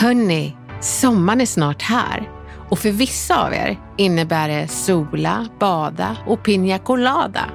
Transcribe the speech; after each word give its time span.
Hörni, 0.00 0.56
sommaren 0.80 1.40
är 1.40 1.46
snart 1.46 1.82
här. 1.82 2.30
Och 2.70 2.78
för 2.78 2.90
vissa 2.90 3.46
av 3.46 3.52
er 3.52 3.78
innebär 3.96 4.48
det 4.48 4.68
sola, 4.68 5.46
bada 5.58 6.16
och 6.26 6.46
piña 6.46 6.78
colada. 6.78 7.50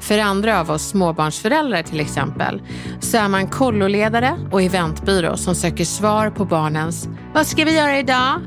För 0.00 0.18
andra 0.18 0.60
av 0.60 0.70
oss 0.70 0.88
småbarnsföräldrar 0.88 1.82
till 1.82 2.00
exempel 2.00 2.62
så 3.00 3.16
är 3.16 3.28
man 3.28 3.46
kolloledare 3.46 4.36
och 4.52 4.62
eventbyrå 4.62 5.36
som 5.36 5.54
söker 5.54 5.84
svar 5.84 6.30
på 6.30 6.44
barnens 6.44 7.08
“Vad 7.34 7.46
ska 7.46 7.64
vi 7.64 7.76
göra 7.76 7.98
idag?” 7.98 8.40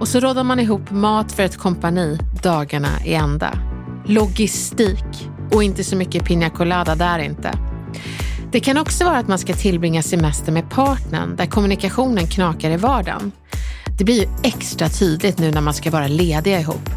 och 0.00 0.08
så 0.08 0.20
rådar 0.20 0.44
man 0.44 0.60
ihop 0.60 0.90
mat 0.90 1.32
för 1.32 1.42
ett 1.42 1.58
kompani 1.58 2.18
dagarna 2.42 3.04
i 3.04 3.14
ända. 3.14 3.58
Logistik 4.06 5.30
och 5.52 5.62
inte 5.62 5.84
så 5.84 5.96
mycket 5.96 6.22
piña 6.22 6.50
colada 6.50 6.94
där 6.94 7.18
inte. 7.18 7.73
Det 8.54 8.60
kan 8.60 8.78
också 8.78 9.04
vara 9.04 9.18
att 9.18 9.28
man 9.28 9.38
ska 9.38 9.54
tillbringa 9.54 10.02
semester 10.02 10.52
med 10.52 10.70
partnern 10.70 11.36
där 11.36 11.46
kommunikationen 11.46 12.26
knakar 12.26 12.70
i 12.70 12.76
vardagen. 12.76 13.32
Det 13.98 14.04
blir 14.04 14.20
ju 14.20 14.28
extra 14.42 14.88
tydligt 14.88 15.38
nu 15.38 15.50
när 15.50 15.60
man 15.60 15.74
ska 15.74 15.90
vara 15.90 16.06
lediga 16.06 16.60
ihop. 16.60 16.90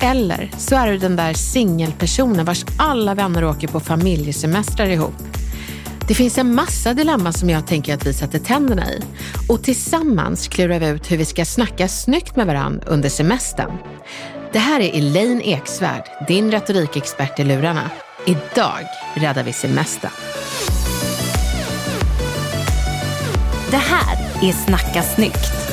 Eller 0.00 0.50
så 0.58 0.76
är 0.76 0.92
du 0.92 0.98
den 0.98 1.16
där 1.16 1.32
singelpersonen 1.32 2.44
vars 2.44 2.64
alla 2.76 3.14
vänner 3.14 3.44
åker 3.44 3.68
på 3.68 3.80
familjesemestrar 3.80 4.86
ihop. 4.86 5.14
Det 6.08 6.14
finns 6.14 6.38
en 6.38 6.54
massa 6.54 6.94
dilemman 6.94 7.32
som 7.32 7.50
jag 7.50 7.66
tänker 7.66 7.94
att 7.94 8.06
vi 8.06 8.12
sätter 8.12 8.38
tänderna 8.38 8.90
i 8.90 9.02
och 9.48 9.62
tillsammans 9.62 10.48
klurar 10.48 10.78
vi 10.78 10.88
ut 10.88 11.12
hur 11.12 11.16
vi 11.16 11.24
ska 11.24 11.44
snacka 11.44 11.88
snyggt 11.88 12.36
med 12.36 12.46
varandra 12.46 12.86
under 12.86 13.08
semestern. 13.08 13.72
Det 14.52 14.58
här 14.58 14.80
är 14.80 14.98
Elaine 14.98 15.40
Eksvärd, 15.40 16.04
din 16.28 16.50
retorikexpert 16.50 17.38
i 17.38 17.44
lurarna. 17.44 17.90
Idag 18.26 18.86
räddar 19.14 19.42
vi 19.42 19.52
semestern. 19.52 20.10
Det 23.72 23.78
här 23.78 24.44
är 24.48 24.52
Snacka 24.52 25.02
snyggt. 25.02 25.72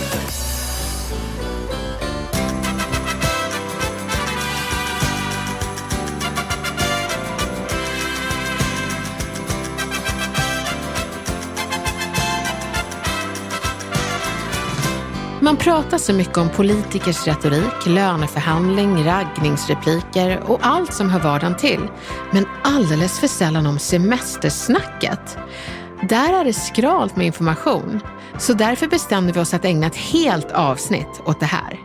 Man 15.42 15.58
pratar 15.58 15.98
så 15.98 16.14
mycket 16.14 16.38
om 16.38 16.50
politikers 16.50 17.28
retorik, 17.28 17.86
löneförhandling, 17.86 19.06
raggningsrepliker 19.06 20.44
och 20.46 20.60
allt 20.62 20.94
som 20.94 21.10
hör 21.10 21.20
vardagen 21.20 21.58
till. 21.58 21.88
Men 22.32 22.46
alldeles 22.64 23.20
för 23.20 23.28
sällan 23.28 23.66
om 23.66 23.80
semestersnacket. 23.80 25.38
Där 26.02 26.34
är 26.34 26.46
det 26.46 26.54
skralt 26.54 27.16
med 27.16 27.26
information. 27.26 28.00
Så 28.38 28.54
därför 28.54 28.88
bestämde 28.88 29.34
vi 29.34 29.40
oss 29.40 29.54
att 29.54 29.66
ägna 29.66 29.88
ett 29.88 29.96
helt 29.96 30.52
avsnitt 30.52 31.22
åt 31.26 31.40
det 31.40 31.46
här. 31.46 31.80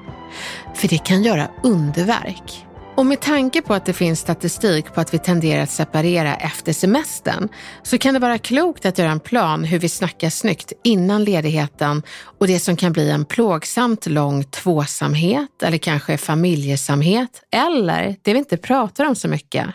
För 0.74 0.88
det 0.88 0.98
kan 0.98 1.22
göra 1.22 1.48
underverk. 1.62 2.66
Och 2.96 3.06
med 3.06 3.20
tanke 3.20 3.62
på 3.62 3.74
att 3.74 3.86
det 3.86 3.92
finns 3.92 4.20
statistik 4.20 4.94
på 4.94 5.00
att 5.00 5.14
vi 5.14 5.18
tenderar 5.18 5.62
att 5.62 5.70
separera 5.70 6.34
efter 6.34 6.72
semestern 6.72 7.48
så 7.82 7.98
kan 7.98 8.14
det 8.14 8.20
vara 8.20 8.38
klokt 8.38 8.86
att 8.86 8.98
göra 8.98 9.10
en 9.10 9.20
plan 9.20 9.64
hur 9.64 9.78
vi 9.78 9.88
snackar 9.88 10.30
snyggt 10.30 10.72
innan 10.84 11.24
ledigheten 11.24 12.02
och 12.38 12.46
det 12.46 12.60
som 12.60 12.76
kan 12.76 12.92
bli 12.92 13.10
en 13.10 13.24
plågsamt 13.24 14.06
lång 14.06 14.44
tvåsamhet 14.44 15.62
eller 15.62 15.78
kanske 15.78 16.16
familjesamhet 16.16 17.42
eller 17.52 18.16
det 18.22 18.32
vi 18.32 18.38
inte 18.38 18.56
pratar 18.56 19.04
om 19.04 19.14
så 19.14 19.28
mycket, 19.28 19.66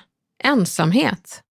ensamhet. 0.44 1.44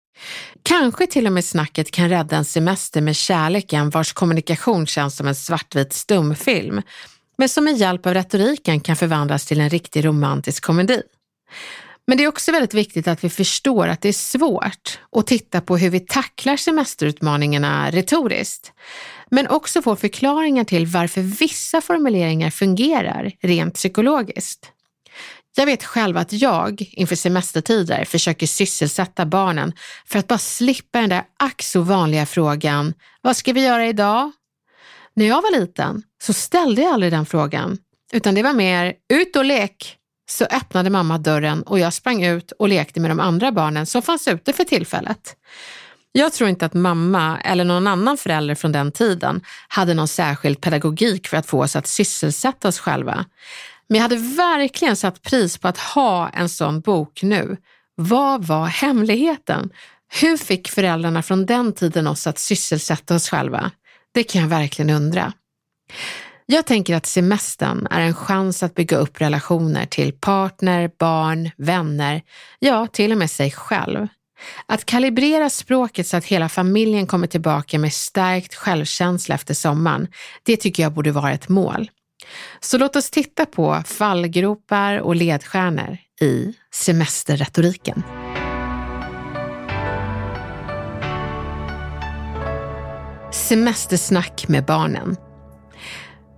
Kanske 0.62 1.06
till 1.06 1.26
och 1.26 1.32
med 1.32 1.44
snacket 1.44 1.90
kan 1.90 2.08
rädda 2.08 2.36
en 2.36 2.44
semester 2.44 3.00
med 3.00 3.16
kärleken 3.16 3.90
vars 3.90 4.12
kommunikation 4.12 4.86
känns 4.86 5.16
som 5.16 5.26
en 5.26 5.34
svartvit 5.34 5.92
stumfilm 5.92 6.82
men 7.38 7.48
som 7.48 7.64
med 7.64 7.76
hjälp 7.76 8.06
av 8.06 8.14
retoriken 8.14 8.80
kan 8.80 8.96
förvandlas 8.96 9.46
till 9.46 9.60
en 9.60 9.70
riktig 9.70 10.04
romantisk 10.04 10.64
komedi. 10.64 11.02
Men 12.06 12.18
det 12.18 12.24
är 12.24 12.28
också 12.28 12.52
väldigt 12.52 12.74
viktigt 12.74 13.08
att 13.08 13.24
vi 13.24 13.30
förstår 13.30 13.88
att 13.88 14.00
det 14.00 14.08
är 14.08 14.12
svårt 14.12 14.98
att 15.12 15.26
titta 15.26 15.60
på 15.60 15.76
hur 15.76 15.90
vi 15.90 16.00
tacklar 16.00 16.56
semesterutmaningarna 16.56 17.90
retoriskt. 17.90 18.72
Men 19.30 19.48
också 19.48 19.82
få 19.82 19.96
förklaringar 19.96 20.64
till 20.64 20.86
varför 20.86 21.20
vissa 21.20 21.80
formuleringar 21.80 22.50
fungerar 22.50 23.32
rent 23.40 23.74
psykologiskt. 23.74 24.72
Jag 25.58 25.66
vet 25.66 25.84
själv 25.84 26.16
att 26.16 26.32
jag 26.32 26.82
inför 26.92 27.16
semestertider 27.16 28.04
försöker 28.04 28.46
sysselsätta 28.46 29.26
barnen 29.26 29.72
för 30.06 30.18
att 30.18 30.26
bara 30.26 30.38
slippa 30.38 31.00
den 31.00 31.10
där 31.10 31.22
ack 31.38 31.62
så 31.62 31.80
vanliga 31.80 32.26
frågan, 32.26 32.94
vad 33.22 33.36
ska 33.36 33.52
vi 33.52 33.64
göra 33.64 33.86
idag? 33.86 34.32
När 35.14 35.26
jag 35.26 35.42
var 35.42 35.60
liten 35.60 36.02
så 36.22 36.32
ställde 36.32 36.82
jag 36.82 36.92
aldrig 36.92 37.12
den 37.12 37.26
frågan, 37.26 37.78
utan 38.12 38.34
det 38.34 38.42
var 38.42 38.52
mer 38.52 38.94
ut 39.12 39.36
och 39.36 39.44
lek 39.44 39.96
så 40.30 40.44
öppnade 40.44 40.90
mamma 40.90 41.18
dörren 41.18 41.62
och 41.62 41.78
jag 41.78 41.92
sprang 41.92 42.24
ut 42.24 42.52
och 42.52 42.68
lekte 42.68 43.00
med 43.00 43.10
de 43.10 43.20
andra 43.20 43.52
barnen 43.52 43.86
som 43.86 44.02
fanns 44.02 44.28
ute 44.28 44.52
för 44.52 44.64
tillfället. 44.64 45.36
Jag 46.12 46.32
tror 46.32 46.50
inte 46.50 46.66
att 46.66 46.74
mamma 46.74 47.40
eller 47.40 47.64
någon 47.64 47.86
annan 47.86 48.16
förälder 48.16 48.54
från 48.54 48.72
den 48.72 48.92
tiden 48.92 49.40
hade 49.68 49.94
någon 49.94 50.08
särskild 50.08 50.60
pedagogik 50.60 51.28
för 51.28 51.36
att 51.36 51.46
få 51.46 51.62
oss 51.62 51.76
att 51.76 51.86
sysselsätta 51.86 52.68
oss 52.68 52.78
själva. 52.78 53.24
Men 53.88 53.96
jag 53.96 54.02
hade 54.02 54.16
verkligen 54.16 54.96
satt 54.96 55.22
pris 55.22 55.58
på 55.58 55.68
att 55.68 55.78
ha 55.78 56.28
en 56.28 56.48
sån 56.48 56.80
bok 56.80 57.22
nu. 57.22 57.56
Vad 57.94 58.44
var 58.44 58.66
hemligheten? 58.66 59.70
Hur 60.20 60.36
fick 60.36 60.68
föräldrarna 60.68 61.22
från 61.22 61.46
den 61.46 61.72
tiden 61.72 62.06
oss 62.06 62.26
att 62.26 62.38
sysselsätta 62.38 63.14
oss 63.14 63.28
själva? 63.28 63.70
Det 64.14 64.22
kan 64.24 64.40
jag 64.40 64.48
verkligen 64.48 64.90
undra. 64.90 65.32
Jag 66.46 66.66
tänker 66.66 66.94
att 66.94 67.06
semestern 67.06 67.86
är 67.90 68.00
en 68.00 68.14
chans 68.14 68.62
att 68.62 68.74
bygga 68.74 68.96
upp 68.96 69.20
relationer 69.20 69.86
till 69.86 70.12
partner, 70.12 70.90
barn, 70.98 71.50
vänner, 71.56 72.22
ja 72.58 72.86
till 72.86 73.12
och 73.12 73.18
med 73.18 73.30
sig 73.30 73.50
själv. 73.50 74.08
Att 74.66 74.84
kalibrera 74.84 75.50
språket 75.50 76.06
så 76.06 76.16
att 76.16 76.24
hela 76.24 76.48
familjen 76.48 77.06
kommer 77.06 77.26
tillbaka 77.26 77.78
med 77.78 77.92
stärkt 77.92 78.54
självkänsla 78.54 79.34
efter 79.34 79.54
sommaren, 79.54 80.08
det 80.42 80.56
tycker 80.56 80.82
jag 80.82 80.92
borde 80.92 81.12
vara 81.12 81.32
ett 81.32 81.48
mål. 81.48 81.90
Så 82.60 82.78
låt 82.78 82.96
oss 82.96 83.10
titta 83.10 83.46
på 83.46 83.82
fallgropar 83.86 84.98
och 84.98 85.16
ledstjärnor 85.16 85.98
i 86.20 86.54
semesterretoriken. 86.70 88.02
Semestersnack 93.32 94.48
med 94.48 94.64
barnen. 94.64 95.16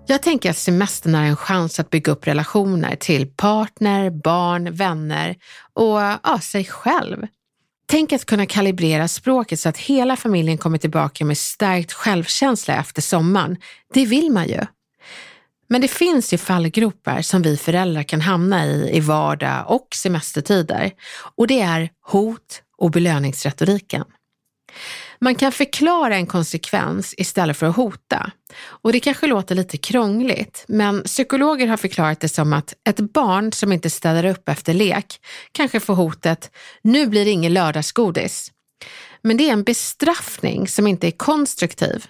Jag 0.07 0.23
tänker 0.23 0.51
att 0.51 0.57
semestern 0.57 1.15
är 1.15 1.25
en 1.25 1.37
chans 1.37 1.81
att 1.81 1.91
bygga 1.91 2.13
upp 2.13 2.27
relationer 2.27 2.97
till 2.97 3.27
partner, 3.27 4.11
barn, 4.11 4.75
vänner 4.75 5.37
och 5.75 6.01
ja, 6.01 6.41
sig 6.43 6.65
själv. 6.65 7.27
Tänk 7.87 8.13
att 8.13 8.25
kunna 8.25 8.47
kalibrera 8.47 9.09
språket 9.09 9.61
så 9.61 9.69
att 9.69 9.79
hela 9.79 10.17
familjen 10.17 10.59
kommer 10.59 10.79
tillbaka 10.79 11.25
med 11.25 11.39
stärkt 11.39 11.93
självkänsla 11.93 12.75
efter 12.75 13.03
sommaren. 13.03 13.57
Det 13.95 14.07
vill 14.07 14.31
man 14.31 14.49
ju. 14.49 14.61
Men 15.71 15.81
det 15.81 15.89
finns 15.89 16.33
ju 16.33 16.39
fallgropar 16.39 17.23
som 17.23 17.43
vi 17.43 17.57
föräldrar 17.57 18.03
kan 18.03 18.21
hamna 18.21 18.67
i 18.67 18.97
i 18.97 19.01
vardag 19.01 19.65
och 19.69 19.89
semestertider 19.95 20.91
och 21.37 21.47
det 21.47 21.61
är 21.61 21.91
hot 22.07 22.63
och 22.79 22.91
belöningsretoriken. 22.91 24.05
Man 25.21 25.35
kan 25.35 25.53
förklara 25.53 26.17
en 26.17 26.27
konsekvens 26.27 27.15
istället 27.19 27.57
för 27.57 27.67
att 27.67 27.77
hota. 27.77 28.31
Och 28.63 28.93
det 28.93 29.01
kanske 29.01 29.27
låter 29.27 29.55
lite 29.55 29.77
krångligt, 29.77 30.65
men 30.69 31.03
psykologer 31.03 31.67
har 31.67 31.77
förklarat 31.77 32.21
det 32.21 32.29
som 32.29 32.53
att 32.53 32.75
ett 32.89 33.01
barn 33.13 33.53
som 33.53 33.73
inte 33.73 33.91
städar 33.91 34.25
upp 34.25 34.49
efter 34.49 34.75
lek 34.75 35.21
kanske 35.53 35.81
får 35.81 35.95
hotet 35.95 36.51
“nu 36.83 37.07
blir 37.07 37.25
det 37.25 37.31
ingen 37.31 37.55
lördagsgodis”. 37.55 38.53
Men 39.23 39.37
det 39.37 39.49
är 39.49 39.53
en 39.53 39.63
bestraffning 39.63 40.69
som 40.69 40.87
inte 40.87 41.07
är 41.07 41.11
konstruktiv. 41.11 42.07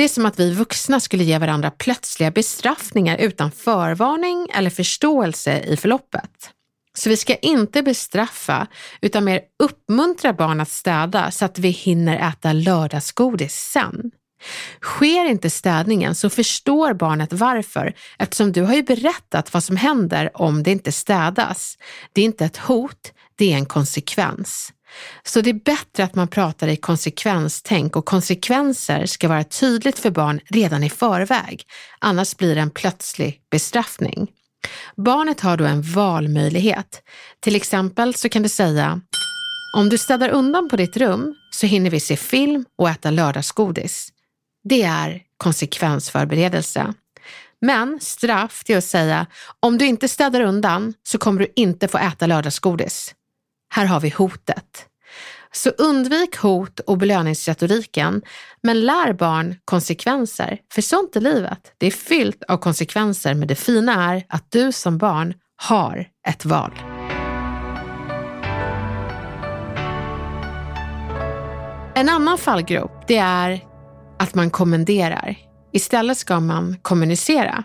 Det 0.00 0.04
är 0.04 0.08
som 0.08 0.26
att 0.26 0.40
vi 0.40 0.54
vuxna 0.54 1.00
skulle 1.00 1.24
ge 1.24 1.38
varandra 1.38 1.70
plötsliga 1.70 2.30
bestraffningar 2.30 3.16
utan 3.16 3.50
förvarning 3.50 4.46
eller 4.54 4.70
förståelse 4.70 5.60
i 5.60 5.76
förloppet. 5.76 6.50
Så 6.94 7.08
vi 7.08 7.16
ska 7.16 7.36
inte 7.36 7.82
bestraffa 7.82 8.66
utan 9.00 9.24
mer 9.24 9.40
uppmuntra 9.58 10.32
barn 10.32 10.60
att 10.60 10.70
städa 10.70 11.30
så 11.30 11.44
att 11.44 11.58
vi 11.58 11.68
hinner 11.68 12.30
äta 12.30 12.52
lördagsgodis 12.52 13.54
sen. 13.54 14.10
Sker 14.82 15.24
inte 15.24 15.50
städningen 15.50 16.14
så 16.14 16.30
förstår 16.30 16.92
barnet 16.92 17.32
varför 17.32 17.94
eftersom 18.18 18.52
du 18.52 18.62
har 18.62 18.74
ju 18.74 18.82
berättat 18.82 19.54
vad 19.54 19.64
som 19.64 19.76
händer 19.76 20.30
om 20.34 20.62
det 20.62 20.70
inte 20.70 20.92
städas. 20.92 21.78
Det 22.12 22.20
är 22.20 22.24
inte 22.24 22.44
ett 22.44 22.56
hot, 22.56 23.12
det 23.36 23.52
är 23.52 23.56
en 23.56 23.66
konsekvens. 23.66 24.72
Så 25.22 25.40
det 25.40 25.50
är 25.50 25.64
bättre 25.64 26.04
att 26.04 26.14
man 26.14 26.28
pratar 26.28 26.68
i 26.68 26.76
konsekvenstänk 26.76 27.96
och 27.96 28.04
konsekvenser 28.04 29.06
ska 29.06 29.28
vara 29.28 29.44
tydligt 29.44 29.98
för 29.98 30.10
barn 30.10 30.40
redan 30.46 30.84
i 30.84 30.90
förväg. 30.90 31.62
Annars 31.98 32.36
blir 32.36 32.54
det 32.54 32.60
en 32.60 32.70
plötslig 32.70 33.40
bestraffning. 33.50 34.28
Barnet 34.96 35.40
har 35.40 35.56
då 35.56 35.64
en 35.64 35.82
valmöjlighet. 35.82 37.02
Till 37.40 37.56
exempel 37.56 38.14
så 38.14 38.28
kan 38.28 38.42
du 38.42 38.48
säga 38.48 39.00
om 39.76 39.88
du 39.88 39.98
städar 39.98 40.28
undan 40.28 40.68
på 40.68 40.76
ditt 40.76 40.96
rum 40.96 41.34
så 41.50 41.66
hinner 41.66 41.90
vi 41.90 42.00
se 42.00 42.16
film 42.16 42.64
och 42.78 42.88
äta 42.88 43.10
lördagsgodis. 43.10 44.08
Det 44.64 44.82
är 44.82 45.22
konsekvensförberedelse. 45.36 46.94
Men 47.60 48.00
straff, 48.00 48.62
det 48.66 48.72
är 48.72 48.78
att 48.78 48.84
säga 48.84 49.26
om 49.60 49.78
du 49.78 49.86
inte 49.86 50.08
städar 50.08 50.40
undan 50.40 50.94
så 51.02 51.18
kommer 51.18 51.40
du 51.40 51.52
inte 51.56 51.88
få 51.88 51.98
äta 51.98 52.26
lördagsgodis. 52.26 53.14
Här 53.72 53.86
har 53.86 54.00
vi 54.00 54.08
hotet. 54.08 54.86
Så 55.52 55.70
undvik 55.70 56.36
hot 56.36 56.80
och 56.80 56.98
belöningsretoriken, 56.98 58.22
men 58.62 58.80
lär 58.80 59.12
barn 59.12 59.56
konsekvenser. 59.64 60.58
För 60.72 60.82
sånt 60.82 61.16
är 61.16 61.20
livet. 61.20 61.72
Det 61.78 61.86
är 61.86 61.90
fyllt 61.90 62.42
av 62.48 62.56
konsekvenser, 62.56 63.34
men 63.34 63.48
det 63.48 63.54
fina 63.54 64.12
är 64.12 64.24
att 64.28 64.50
du 64.50 64.72
som 64.72 64.98
barn 64.98 65.34
har 65.56 66.08
ett 66.28 66.44
val. 66.44 66.72
En 71.94 72.08
annan 72.08 72.38
fallgrop, 72.38 73.04
det 73.08 73.16
är 73.16 73.60
att 74.18 74.34
man 74.34 74.50
kommenderar. 74.50 75.36
Istället 75.72 76.18
ska 76.18 76.40
man 76.40 76.76
kommunicera. 76.82 77.64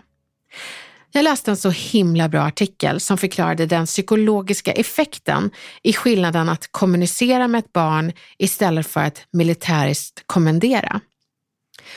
Jag 1.16 1.22
läste 1.22 1.50
en 1.50 1.56
så 1.56 1.70
himla 1.70 2.28
bra 2.28 2.42
artikel 2.42 3.00
som 3.00 3.18
förklarade 3.18 3.66
den 3.66 3.86
psykologiska 3.86 4.72
effekten 4.72 5.50
i 5.82 5.92
skillnaden 5.92 6.48
att 6.48 6.72
kommunicera 6.72 7.48
med 7.48 7.58
ett 7.58 7.72
barn 7.72 8.12
istället 8.38 8.86
för 8.86 9.00
att 9.00 9.22
militäriskt 9.32 10.22
kommendera. 10.26 11.00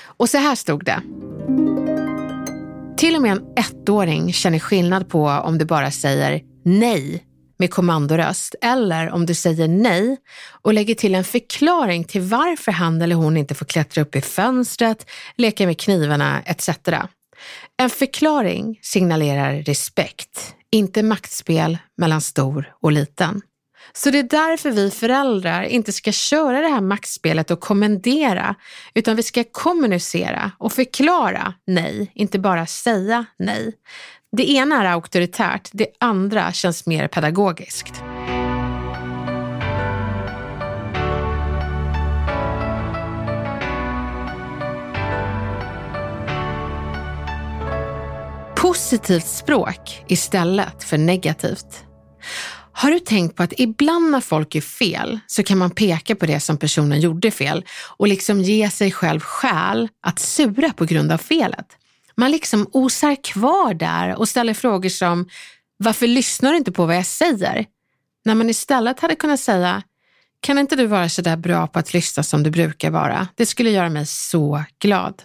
Och 0.04 0.30
så 0.30 0.38
här 0.38 0.56
stod 0.56 0.86
det. 0.86 1.02
Till 2.98 3.16
och 3.16 3.22
med 3.22 3.32
en 3.32 3.42
ettåring 3.56 4.34
känner 4.34 4.60
skillnad 4.60 5.10
på 5.10 5.28
om 5.28 5.58
du 5.58 5.66
bara 5.66 5.92
säger 5.92 6.42
nej 6.66 7.26
med 7.58 7.72
kommandoröst 7.72 8.56
eller 8.62 9.12
om 9.12 9.26
du 9.26 9.34
säger 9.34 9.68
nej 9.68 10.18
och 10.62 10.74
lägger 10.74 10.96
till 10.96 11.16
en 11.16 11.24
förklaring 11.24 12.04
till 12.04 12.22
varför 12.22 12.72
han 12.72 13.02
eller 13.02 13.16
hon 13.16 13.38
inte 13.38 13.56
får 13.56 13.66
klättra 13.66 14.02
upp 14.02 14.16
i 14.16 14.22
fönstret, 14.22 15.10
leka 15.38 15.66
med 15.66 15.80
knivarna 15.80 16.42
etc. 16.46 16.70
En 17.78 17.90
förklaring 17.90 18.80
signalerar 18.82 19.54
respekt, 19.54 20.56
inte 20.72 21.04
maktspel 21.04 21.78
mellan 21.98 22.22
stor 22.22 22.74
och 22.82 22.92
liten. 22.92 23.42
Så 23.94 24.10
det 24.10 24.20
är 24.20 24.24
därför 24.24 24.72
vi 24.72 24.92
föräldrar 24.92 25.64
inte 25.64 25.92
ska 25.92 26.12
köra 26.12 26.62
det 26.62 26.68
här 26.68 26.82
maktspelet 26.82 27.52
och 27.52 27.60
kommendera, 27.60 28.56
utan 28.94 29.16
vi 29.16 29.24
ska 29.24 29.44
kommunicera 29.52 30.52
och 30.58 30.74
förklara 30.74 31.54
nej, 31.68 32.12
inte 32.16 32.40
bara 32.40 32.66
säga 32.66 33.26
nej. 33.40 33.74
Det 34.32 34.50
ena 34.52 34.82
är 34.82 34.86
auktoritärt, 34.86 35.70
det 35.72 35.88
andra 36.00 36.52
känns 36.52 36.86
mer 36.86 37.08
pedagogiskt. 37.08 38.04
Positivt 48.70 49.28
språk 49.28 50.04
istället 50.08 50.84
för 50.84 50.98
negativt. 50.98 51.84
Har 52.72 52.92
du 52.92 53.00
tänkt 53.00 53.36
på 53.36 53.44
att 53.44 53.54
ibland 53.58 54.12
när 54.12 54.22
folk 54.22 54.56
gör 54.56 54.62
fel 54.62 55.20
så 55.28 55.44
kan 55.44 55.58
man 55.58 55.72
peka 55.72 56.16
på 56.16 56.26
det 56.26 56.40
som 56.40 56.58
personen 56.58 57.00
gjorde 57.00 57.32
fel 57.32 57.66
och 57.98 58.08
liksom 58.08 58.42
ge 58.42 58.70
sig 58.70 58.92
själv 58.92 59.20
skäl 59.20 59.90
att 60.02 60.20
sura 60.20 60.74
på 60.74 60.86
grund 60.86 61.12
av 61.12 61.18
felet. 61.18 61.66
Man 62.16 62.32
liksom 62.32 62.68
osar 62.72 63.24
kvar 63.24 63.74
där 63.74 64.16
och 64.16 64.30
ställer 64.30 64.54
frågor 64.54 64.90
som 64.90 65.30
varför 65.78 66.08
lyssnar 66.08 66.52
du 66.52 66.58
inte 66.58 66.72
på 66.72 66.86
vad 66.86 66.96
jag 66.96 67.06
säger? 67.06 67.66
När 68.26 68.36
man 68.36 68.50
istället 68.50 69.00
hade 69.00 69.16
kunnat 69.16 69.40
säga 69.40 69.84
kan 70.42 70.58
inte 70.58 70.76
du 70.76 70.86
vara 70.86 71.10
så 71.10 71.22
där 71.22 71.38
bra 71.38 71.68
på 71.68 71.80
att 71.80 71.94
lyssna 71.94 72.24
som 72.24 72.44
du 72.44 72.52
brukar 72.52 72.90
vara? 72.92 73.28
Det 73.36 73.46
skulle 73.46 73.70
göra 73.70 73.90
mig 73.90 74.06
så 74.06 74.64
glad. 74.80 75.24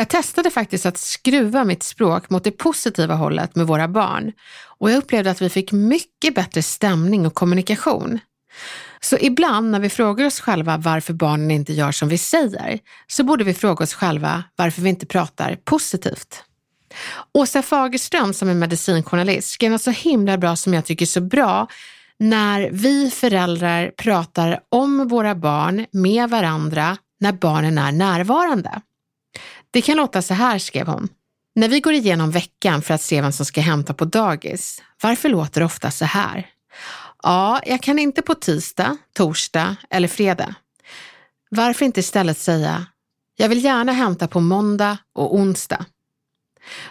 Jag 0.00 0.08
testade 0.08 0.50
faktiskt 0.50 0.86
att 0.86 0.98
skruva 0.98 1.64
mitt 1.64 1.82
språk 1.82 2.30
mot 2.30 2.44
det 2.44 2.50
positiva 2.50 3.14
hållet 3.14 3.56
med 3.56 3.66
våra 3.66 3.88
barn 3.88 4.32
och 4.78 4.90
jag 4.90 4.98
upplevde 4.98 5.30
att 5.30 5.42
vi 5.42 5.48
fick 5.48 5.72
mycket 5.72 6.34
bättre 6.34 6.62
stämning 6.62 7.26
och 7.26 7.34
kommunikation. 7.34 8.18
Så 9.00 9.16
ibland 9.20 9.70
när 9.70 9.80
vi 9.80 9.90
frågar 9.90 10.26
oss 10.26 10.40
själva 10.40 10.76
varför 10.76 11.12
barnen 11.12 11.50
inte 11.50 11.72
gör 11.72 11.92
som 11.92 12.08
vi 12.08 12.18
säger, 12.18 12.78
så 13.06 13.24
borde 13.24 13.44
vi 13.44 13.54
fråga 13.54 13.82
oss 13.82 13.94
själva 13.94 14.44
varför 14.56 14.82
vi 14.82 14.88
inte 14.88 15.06
pratar 15.06 15.58
positivt. 15.64 16.44
Åsa 17.32 17.62
Fagerström 17.62 18.34
som 18.34 18.48
är 18.48 18.54
medicinjournalist 18.54 19.50
skrev 19.50 19.70
något 19.70 19.82
så 19.82 19.90
himla 19.90 20.38
bra 20.38 20.56
som 20.56 20.74
jag 20.74 20.84
tycker 20.84 21.04
är 21.04 21.06
så 21.06 21.20
bra 21.20 21.66
när 22.18 22.70
vi 22.72 23.10
föräldrar 23.10 23.90
pratar 23.96 24.60
om 24.68 25.08
våra 25.08 25.34
barn 25.34 25.86
med 25.90 26.30
varandra 26.30 26.96
när 27.20 27.32
barnen 27.32 27.78
är 27.78 27.92
närvarande. 27.92 28.82
Det 29.70 29.82
kan 29.82 29.96
låta 29.96 30.22
så 30.22 30.34
här, 30.34 30.58
skrev 30.58 30.86
hon. 30.86 31.08
När 31.54 31.68
vi 31.68 31.80
går 31.80 31.92
igenom 31.92 32.30
veckan 32.30 32.82
för 32.82 32.94
att 32.94 33.02
se 33.02 33.20
vem 33.20 33.32
som 33.32 33.46
ska 33.46 33.60
hämta 33.60 33.94
på 33.94 34.04
dagis, 34.04 34.82
varför 35.02 35.28
låter 35.28 35.60
det 35.60 35.64
ofta 35.64 35.90
så 35.90 36.04
här? 36.04 36.46
Ja, 37.22 37.60
jag 37.66 37.82
kan 37.82 37.98
inte 37.98 38.22
på 38.22 38.34
tisdag, 38.34 38.96
torsdag 39.14 39.76
eller 39.90 40.08
fredag. 40.08 40.54
Varför 41.50 41.84
inte 41.84 42.00
istället 42.00 42.38
säga, 42.38 42.86
jag 43.36 43.48
vill 43.48 43.64
gärna 43.64 43.92
hämta 43.92 44.28
på 44.28 44.40
måndag 44.40 44.98
och 45.14 45.34
onsdag. 45.34 45.84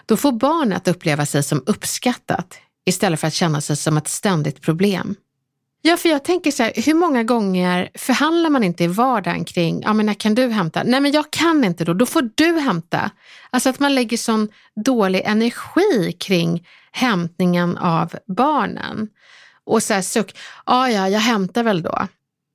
Då 0.05 0.17
får 0.17 0.31
barnet 0.31 0.87
uppleva 0.87 1.25
sig 1.25 1.43
som 1.43 1.63
uppskattat 1.65 2.57
istället 2.85 3.19
för 3.19 3.27
att 3.27 3.33
känna 3.33 3.61
sig 3.61 3.75
som 3.75 3.97
ett 3.97 4.07
ständigt 4.07 4.61
problem. 4.61 5.15
Ja, 5.81 5.97
för 5.97 6.09
jag 6.09 6.23
tänker 6.23 6.51
så 6.51 6.63
här, 6.63 6.73
hur 6.75 6.93
många 6.93 7.23
gånger 7.23 7.89
förhandlar 7.95 8.49
man 8.49 8.63
inte 8.63 8.83
i 8.83 8.87
vardagen 8.87 9.45
kring, 9.45 9.81
ja 9.81 9.93
men 9.93 10.05
när 10.05 10.13
kan 10.13 10.35
du 10.35 10.47
hämta? 10.47 10.83
Nej 10.83 10.99
men 10.99 11.11
jag 11.11 11.31
kan 11.31 11.63
inte 11.63 11.85
då, 11.85 11.93
då 11.93 12.05
får 12.05 12.29
du 12.35 12.59
hämta. 12.59 13.11
Alltså 13.49 13.69
att 13.69 13.79
man 13.79 13.95
lägger 13.95 14.17
sån 14.17 14.49
dålig 14.85 15.21
energi 15.25 16.15
kring 16.19 16.67
hämtningen 16.91 17.77
av 17.77 18.15
barnen. 18.27 19.07
Och 19.63 19.83
så 19.83 19.93
här 19.93 20.01
suck, 20.01 20.37
ja 20.65 20.89
ja, 20.89 21.09
jag 21.09 21.19
hämtar 21.19 21.63
väl 21.63 21.81
då. 21.81 22.07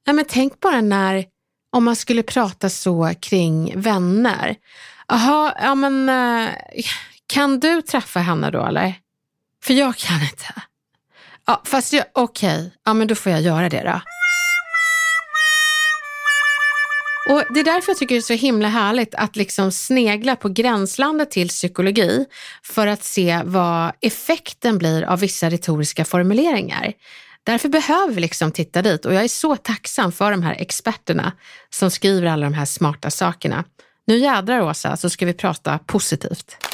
Nej 0.06 0.16
men 0.16 0.24
tänk 0.28 0.60
bara 0.60 0.80
när, 0.80 1.24
om 1.72 1.84
man 1.84 1.96
skulle 1.96 2.22
prata 2.22 2.70
så 2.70 3.12
kring 3.20 3.80
vänner. 3.80 4.56
Jaha, 5.08 5.54
ja 5.62 5.74
men 5.74 6.08
eh, 6.08 6.54
kan 7.26 7.60
du 7.60 7.82
träffa 7.82 8.20
henne 8.20 8.50
då 8.50 8.66
eller? 8.66 8.94
För 9.62 9.74
jag 9.74 9.96
kan 9.96 10.20
inte. 10.22 10.54
Ja, 11.46 11.62
fast 11.64 11.92
jag, 11.92 12.04
okej, 12.12 12.58
okay. 12.58 12.70
ja 12.84 12.94
men 12.94 13.08
då 13.08 13.14
får 13.14 13.32
jag 13.32 13.40
göra 13.40 13.68
det 13.68 13.82
då. 13.82 14.00
Och 17.32 17.42
Det 17.54 17.60
är 17.60 17.64
därför 17.64 17.90
jag 17.90 17.98
tycker 17.98 18.14
det 18.14 18.18
är 18.18 18.22
så 18.22 18.32
himla 18.32 18.68
härligt 18.68 19.14
att 19.14 19.36
liksom 19.36 19.72
snegla 19.72 20.36
på 20.36 20.48
gränslandet 20.48 21.30
till 21.30 21.48
psykologi 21.48 22.26
för 22.62 22.86
att 22.86 23.04
se 23.04 23.40
vad 23.44 23.92
effekten 24.00 24.78
blir 24.78 25.02
av 25.02 25.20
vissa 25.20 25.50
retoriska 25.50 26.04
formuleringar. 26.04 26.92
Därför 27.44 27.68
behöver 27.68 28.14
vi 28.14 28.20
liksom 28.20 28.52
titta 28.52 28.82
dit 28.82 29.04
och 29.04 29.14
jag 29.14 29.24
är 29.24 29.28
så 29.28 29.56
tacksam 29.56 30.12
för 30.12 30.30
de 30.30 30.42
här 30.42 30.54
experterna 30.58 31.32
som 31.70 31.90
skriver 31.90 32.26
alla 32.26 32.46
de 32.46 32.54
här 32.54 32.64
smarta 32.64 33.10
sakerna. 33.10 33.64
Nu 34.06 34.18
jädrar 34.18 34.60
Åsa, 34.60 34.96
så 34.96 35.10
ska 35.10 35.26
vi 35.26 35.32
prata 35.32 35.78
positivt. 35.78 36.73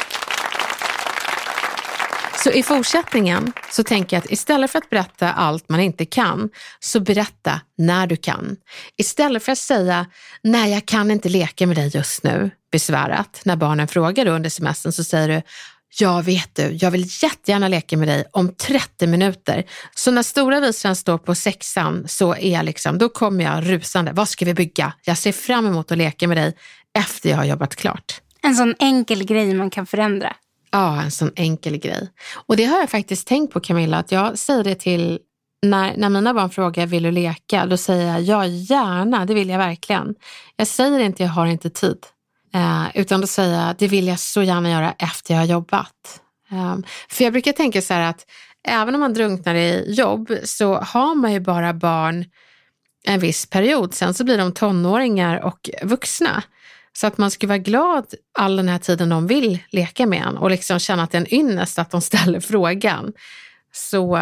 Så 2.44 2.50
i 2.50 2.62
fortsättningen 2.62 3.52
så 3.70 3.82
tänker 3.82 4.16
jag 4.16 4.24
att 4.24 4.30
istället 4.30 4.70
för 4.70 4.78
att 4.78 4.90
berätta 4.90 5.32
allt 5.32 5.68
man 5.68 5.80
inte 5.80 6.04
kan, 6.04 6.50
så 6.80 7.00
berätta 7.00 7.60
när 7.78 8.06
du 8.06 8.16
kan. 8.16 8.56
Istället 8.96 9.42
för 9.42 9.52
att 9.52 9.58
säga, 9.58 10.06
nej 10.42 10.72
jag 10.72 10.86
kan 10.86 11.10
inte 11.10 11.28
leka 11.28 11.66
med 11.66 11.76
dig 11.76 11.90
just 11.94 12.22
nu, 12.22 12.50
besvärat. 12.72 13.40
När 13.44 13.56
barnen 13.56 13.88
frågar 13.88 14.24
då 14.24 14.30
under 14.32 14.50
semestern 14.50 14.92
så 14.92 15.04
säger 15.04 15.28
du, 15.28 15.42
Ja, 15.98 16.20
vet 16.20 16.54
du, 16.54 16.78
jag 16.80 16.90
vill 16.90 17.08
jättegärna 17.22 17.68
leka 17.68 17.96
med 17.96 18.08
dig 18.08 18.24
om 18.32 18.54
30 18.54 19.06
minuter. 19.06 19.64
Så 19.94 20.10
när 20.10 20.22
stora 20.22 20.60
visaren 20.60 20.96
står 20.96 21.18
på 21.18 21.34
sexan 21.34 22.04
så 22.08 22.34
är 22.34 22.52
jag 22.52 22.64
liksom, 22.64 22.98
då 22.98 23.08
kommer 23.08 23.44
jag 23.44 23.70
rusande. 23.70 24.12
Vad 24.12 24.28
ska 24.28 24.44
vi 24.44 24.54
bygga? 24.54 24.92
Jag 25.04 25.18
ser 25.18 25.32
fram 25.32 25.66
emot 25.66 25.92
att 25.92 25.98
leka 25.98 26.28
med 26.28 26.36
dig 26.36 26.56
efter 26.98 27.30
jag 27.30 27.36
har 27.36 27.44
jobbat 27.44 27.76
klart. 27.76 28.20
En 28.42 28.54
sån 28.54 28.74
enkel 28.78 29.24
grej 29.24 29.54
man 29.54 29.70
kan 29.70 29.86
förändra. 29.86 30.36
Ja, 30.70 31.02
en 31.02 31.10
sån 31.10 31.32
enkel 31.36 31.76
grej. 31.76 32.08
Och 32.46 32.56
det 32.56 32.64
har 32.64 32.78
jag 32.78 32.90
faktiskt 32.90 33.26
tänkt 33.26 33.52
på 33.52 33.60
Camilla, 33.60 33.98
att 33.98 34.12
jag 34.12 34.38
säger 34.38 34.64
det 34.64 34.74
till 34.74 35.18
när, 35.62 35.96
när 35.96 36.08
mina 36.08 36.34
barn 36.34 36.50
frågar 36.50 36.86
vill 36.86 37.02
du 37.02 37.10
leka, 37.10 37.66
då 37.66 37.76
säger 37.76 38.06
jag 38.06 38.22
ja 38.22 38.46
gärna, 38.46 39.24
det 39.24 39.34
vill 39.34 39.48
jag 39.48 39.58
verkligen. 39.58 40.14
Jag 40.56 40.66
säger 40.66 41.00
inte 41.00 41.22
jag 41.22 41.30
har 41.30 41.46
inte 41.46 41.70
tid. 41.70 42.06
Eh, 42.54 42.84
utan 42.94 43.20
då 43.20 43.26
säger 43.26 43.66
jag, 43.66 43.76
det 43.78 43.88
vill 43.88 44.06
jag 44.06 44.18
så 44.18 44.42
gärna 44.42 44.70
göra 44.70 44.94
efter 44.98 45.34
jag 45.34 45.40
har 45.40 45.46
jobbat. 45.46 46.20
Eh, 46.50 46.76
för 47.08 47.24
jag 47.24 47.32
brukar 47.32 47.52
tänka 47.52 47.82
så 47.82 47.94
här 47.94 48.10
att 48.10 48.26
även 48.68 48.94
om 48.94 49.00
man 49.00 49.14
drunknar 49.14 49.54
i 49.54 49.94
jobb 49.94 50.32
så 50.44 50.74
har 50.74 51.14
man 51.14 51.32
ju 51.32 51.40
bara 51.40 51.72
barn 51.72 52.24
en 53.04 53.20
viss 53.20 53.46
period. 53.46 53.94
Sen 53.94 54.14
så 54.14 54.24
blir 54.24 54.38
de 54.38 54.52
tonåringar 54.52 55.44
och 55.44 55.70
vuxna. 55.82 56.42
Så 56.92 57.06
att 57.06 57.18
man 57.18 57.30
ska 57.30 57.46
vara 57.46 57.58
glad 57.58 58.14
all 58.38 58.56
den 58.56 58.68
här 58.68 58.78
tiden 58.78 59.08
de 59.08 59.26
vill 59.26 59.58
leka 59.70 60.06
med 60.06 60.22
en 60.22 60.36
och 60.36 60.50
liksom 60.50 60.78
känna 60.78 61.02
att 61.02 61.10
det 61.10 61.18
är 61.18 61.20
en 61.20 61.34
ynnest 61.34 61.78
att 61.78 61.90
de 61.90 62.00
ställer 62.00 62.40
frågan. 62.40 63.12
Så, 63.72 64.18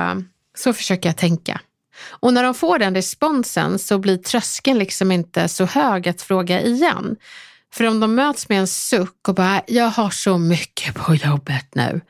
så 0.57 0.73
försöker 0.73 1.09
jag 1.09 1.17
tänka. 1.17 1.61
Och 2.09 2.35
när 2.35 2.43
de 2.43 2.55
får 2.55 2.79
den 2.79 2.95
responsen 2.95 3.79
så 3.79 3.99
blir 3.99 4.17
tröskeln 4.17 4.79
liksom 4.79 5.13
inte 5.13 5.49
så 5.49 5.65
hög 5.65 6.09
att 6.09 6.23
fråga 6.23 6.63
igen. 6.63 7.17
För 7.73 7.85
om 7.85 8.01
de 8.01 8.15
möts 8.15 8.49
med 8.49 8.59
en 8.59 8.67
suck 8.67 9.29
och 9.29 9.35
bara, 9.35 9.63
jag 9.67 9.89
har 9.89 10.11
så 10.11 10.39
mycket 10.39 10.95
på 10.95 11.15
jobbet 11.15 11.75
nu. 11.75 12.01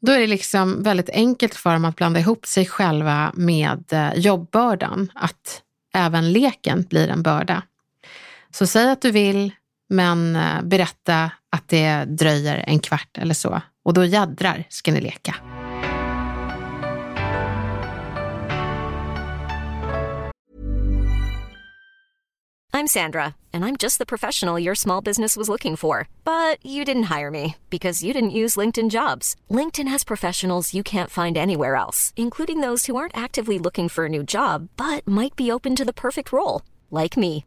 Då 0.00 0.12
är 0.12 0.20
det 0.20 0.26
liksom 0.26 0.82
väldigt 0.82 1.10
enkelt 1.10 1.54
för 1.54 1.72
dem 1.72 1.84
att 1.84 1.96
blanda 1.96 2.20
ihop 2.20 2.46
sig 2.46 2.66
själva 2.66 3.32
med 3.34 3.92
eh, 3.92 4.14
jobbbördan. 4.14 5.12
Att 5.14 5.62
även 5.94 6.32
leken 6.32 6.82
blir 6.82 7.08
en 7.08 7.22
börda. 7.22 7.62
Så 8.50 8.66
säg 8.66 8.90
att 8.90 9.02
du 9.02 9.10
vill, 9.10 9.52
men 9.88 10.36
eh, 10.36 10.62
berätta 10.62 11.30
att 11.50 11.68
det 11.68 12.04
dröjer 12.04 12.64
en 12.66 12.78
kvart 12.78 13.18
eller 13.18 13.34
så. 13.34 13.60
Och 13.84 13.94
då 13.94 14.04
jädrar 14.04 14.64
ska 14.68 14.92
ni 14.92 15.00
leka. 15.00 15.34
I'm 22.76 22.98
Sandra, 22.98 23.36
and 23.54 23.64
I'm 23.64 23.78
just 23.78 23.98
the 23.98 24.04
professional 24.04 24.58
your 24.58 24.74
small 24.74 25.00
business 25.00 25.34
was 25.34 25.48
looking 25.48 25.76
for. 25.76 26.08
But 26.24 26.58
you 26.62 26.84
didn't 26.84 27.04
hire 27.04 27.30
me 27.30 27.56
because 27.70 28.04
you 28.04 28.12
didn't 28.12 28.36
use 28.42 28.60
LinkedIn 28.60 28.90
jobs. 28.90 29.34
LinkedIn 29.48 29.88
has 29.88 30.04
professionals 30.04 30.74
you 30.74 30.82
can't 30.82 31.10
find 31.10 31.38
anywhere 31.38 31.76
else, 31.76 32.12
including 32.16 32.60
those 32.60 32.84
who 32.84 32.94
aren't 32.96 33.16
actively 33.16 33.58
looking 33.58 33.88
for 33.88 34.04
a 34.04 34.10
new 34.10 34.22
job 34.22 34.68
but 34.76 35.08
might 35.08 35.34
be 35.36 35.50
open 35.50 35.74
to 35.74 35.86
the 35.86 35.94
perfect 35.94 36.32
role, 36.32 36.60
like 36.90 37.16
me. 37.16 37.46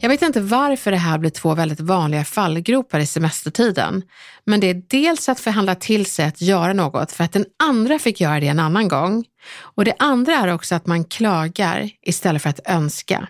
Jag 0.00 0.08
vet 0.08 0.22
inte 0.22 0.40
varför 0.40 0.90
det 0.90 0.96
här 0.96 1.18
blir 1.18 1.30
två 1.30 1.54
väldigt 1.54 1.80
vanliga 1.80 2.24
fallgropar 2.24 3.00
i 3.00 3.06
semestertiden. 3.06 4.02
Men 4.44 4.60
det 4.60 4.70
är 4.70 4.82
dels 4.88 5.28
att 5.28 5.40
förhandla 5.40 5.74
till 5.74 6.06
sig 6.06 6.26
att 6.26 6.40
göra 6.40 6.72
något 6.72 7.12
för 7.12 7.24
att 7.24 7.32
den 7.32 7.44
andra 7.62 7.98
fick 7.98 8.20
göra 8.20 8.40
det 8.40 8.48
en 8.48 8.58
annan 8.58 8.88
gång. 8.88 9.24
Och 9.60 9.84
det 9.84 9.94
andra 9.98 10.32
är 10.32 10.54
också 10.54 10.74
att 10.74 10.86
man 10.86 11.04
klagar 11.04 11.90
istället 12.02 12.42
för 12.42 12.50
att 12.50 12.60
önska. 12.64 13.28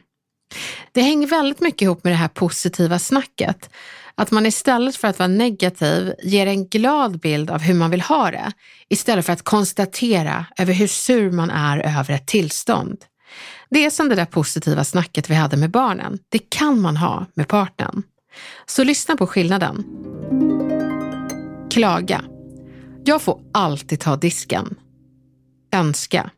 Det 0.92 1.02
hänger 1.02 1.26
väldigt 1.26 1.60
mycket 1.60 1.82
ihop 1.82 2.04
med 2.04 2.12
det 2.12 2.16
här 2.16 2.28
positiva 2.28 2.98
snacket. 2.98 3.70
Att 4.14 4.30
man 4.30 4.46
istället 4.46 4.96
för 4.96 5.08
att 5.08 5.18
vara 5.18 5.28
negativ 5.28 6.14
ger 6.22 6.46
en 6.46 6.68
glad 6.68 7.20
bild 7.20 7.50
av 7.50 7.60
hur 7.60 7.74
man 7.74 7.90
vill 7.90 8.00
ha 8.00 8.30
det, 8.30 8.52
istället 8.88 9.26
för 9.26 9.32
att 9.32 9.42
konstatera 9.42 10.46
över 10.58 10.72
hur 10.72 10.86
sur 10.86 11.30
man 11.30 11.50
är 11.50 11.78
över 11.98 12.14
ett 12.14 12.26
tillstånd. 12.26 12.98
Det 13.70 13.84
är 13.84 13.90
som 13.90 14.08
det 14.08 14.14
där 14.14 14.24
positiva 14.24 14.84
snacket 14.84 15.30
vi 15.30 15.34
hade 15.34 15.56
med 15.56 15.70
barnen. 15.70 16.18
Det 16.28 16.38
kan 16.38 16.80
man 16.80 16.96
ha 16.96 17.26
med 17.34 17.48
partnern. 17.48 18.02
Så 18.66 18.84
lyssna 18.84 19.16
på 19.16 19.26
skillnaden. 19.26 19.84
Klaga. 21.70 22.24
Jag 23.04 23.22
får 23.22 23.40
alltid 23.52 24.00
ta 24.00 24.16
disken. 24.16 24.76
Önska. 25.72 26.30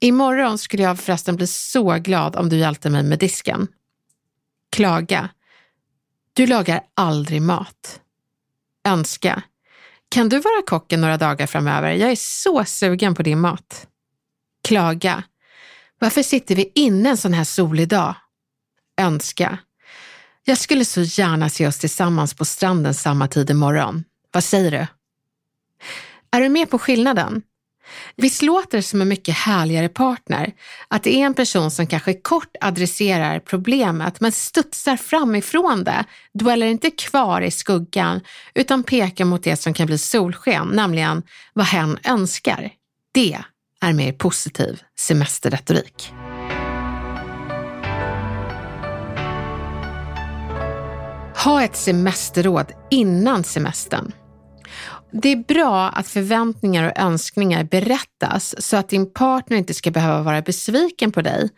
Imorgon 0.00 0.58
skulle 0.58 0.82
jag 0.82 0.98
förresten 0.98 1.36
bli 1.36 1.46
så 1.46 1.92
glad 1.92 2.36
om 2.36 2.48
du 2.48 2.56
hjälpte 2.56 2.90
mig 2.90 3.02
med 3.02 3.18
disken. 3.18 3.68
Klaga. 4.70 5.28
Du 6.32 6.46
lagar 6.46 6.82
aldrig 6.94 7.42
mat. 7.42 8.00
Önska. 8.88 9.42
Kan 10.08 10.28
du 10.28 10.38
vara 10.38 10.62
kocken 10.66 11.00
några 11.00 11.16
dagar 11.16 11.46
framöver? 11.46 11.92
Jag 11.92 12.10
är 12.10 12.16
så 12.16 12.64
sugen 12.64 13.14
på 13.14 13.22
din 13.22 13.40
mat. 13.40 13.86
Klaga. 14.64 15.24
Varför 16.02 16.22
sitter 16.22 16.54
vi 16.54 16.72
inne 16.74 17.08
en 17.08 17.16
sån 17.16 17.32
här 17.32 17.44
solig 17.44 17.88
dag? 17.88 18.14
Önska. 19.00 19.58
Jag 20.44 20.58
skulle 20.58 20.84
så 20.84 21.00
gärna 21.00 21.48
se 21.48 21.66
oss 21.66 21.78
tillsammans 21.78 22.34
på 22.34 22.44
stranden 22.44 22.94
samma 22.94 23.28
tid 23.28 23.50
imorgon. 23.50 24.04
Vad 24.32 24.44
säger 24.44 24.70
du? 24.70 24.86
Är 26.30 26.40
du 26.40 26.48
med 26.48 26.70
på 26.70 26.78
skillnaden? 26.78 27.42
Visst 28.16 28.42
låter 28.42 28.78
det 28.78 28.82
som 28.82 29.00
en 29.00 29.08
mycket 29.08 29.34
härligare 29.34 29.88
partner? 29.88 30.52
Att 30.88 31.02
det 31.02 31.16
är 31.16 31.26
en 31.26 31.34
person 31.34 31.70
som 31.70 31.86
kanske 31.86 32.14
kort 32.14 32.56
adresserar 32.60 33.40
problemet 33.40 34.20
men 34.20 34.32
studsar 34.32 34.96
framifrån 34.96 35.84
det, 35.84 36.04
Dväller 36.34 36.66
inte 36.66 36.90
kvar 36.90 37.40
i 37.40 37.50
skuggan 37.50 38.20
utan 38.54 38.82
pekar 38.82 39.24
mot 39.24 39.44
det 39.44 39.56
som 39.56 39.74
kan 39.74 39.86
bli 39.86 39.98
solsken, 39.98 40.68
nämligen 40.68 41.22
vad 41.52 41.66
hen 41.66 41.98
önskar. 42.04 42.70
Det 43.12 43.42
är 43.82 43.92
mer 43.92 44.12
positiv 44.12 44.82
semesterretorik. 44.98 46.12
Ha 51.44 51.62
ett 51.62 51.76
semesterråd 51.76 52.72
innan 52.90 53.44
semestern. 53.44 54.12
Det 55.12 55.28
är 55.28 55.36
bra 55.36 55.88
att 55.88 56.08
förväntningar 56.08 56.90
och 56.90 56.98
önskningar 57.02 57.64
berättas 57.64 58.54
så 58.58 58.76
att 58.76 58.88
din 58.88 59.12
partner 59.12 59.56
inte 59.56 59.74
ska 59.74 59.90
behöva 59.90 60.22
vara 60.22 60.42
besviken 60.42 61.12
på 61.12 61.22
dig. 61.22 61.48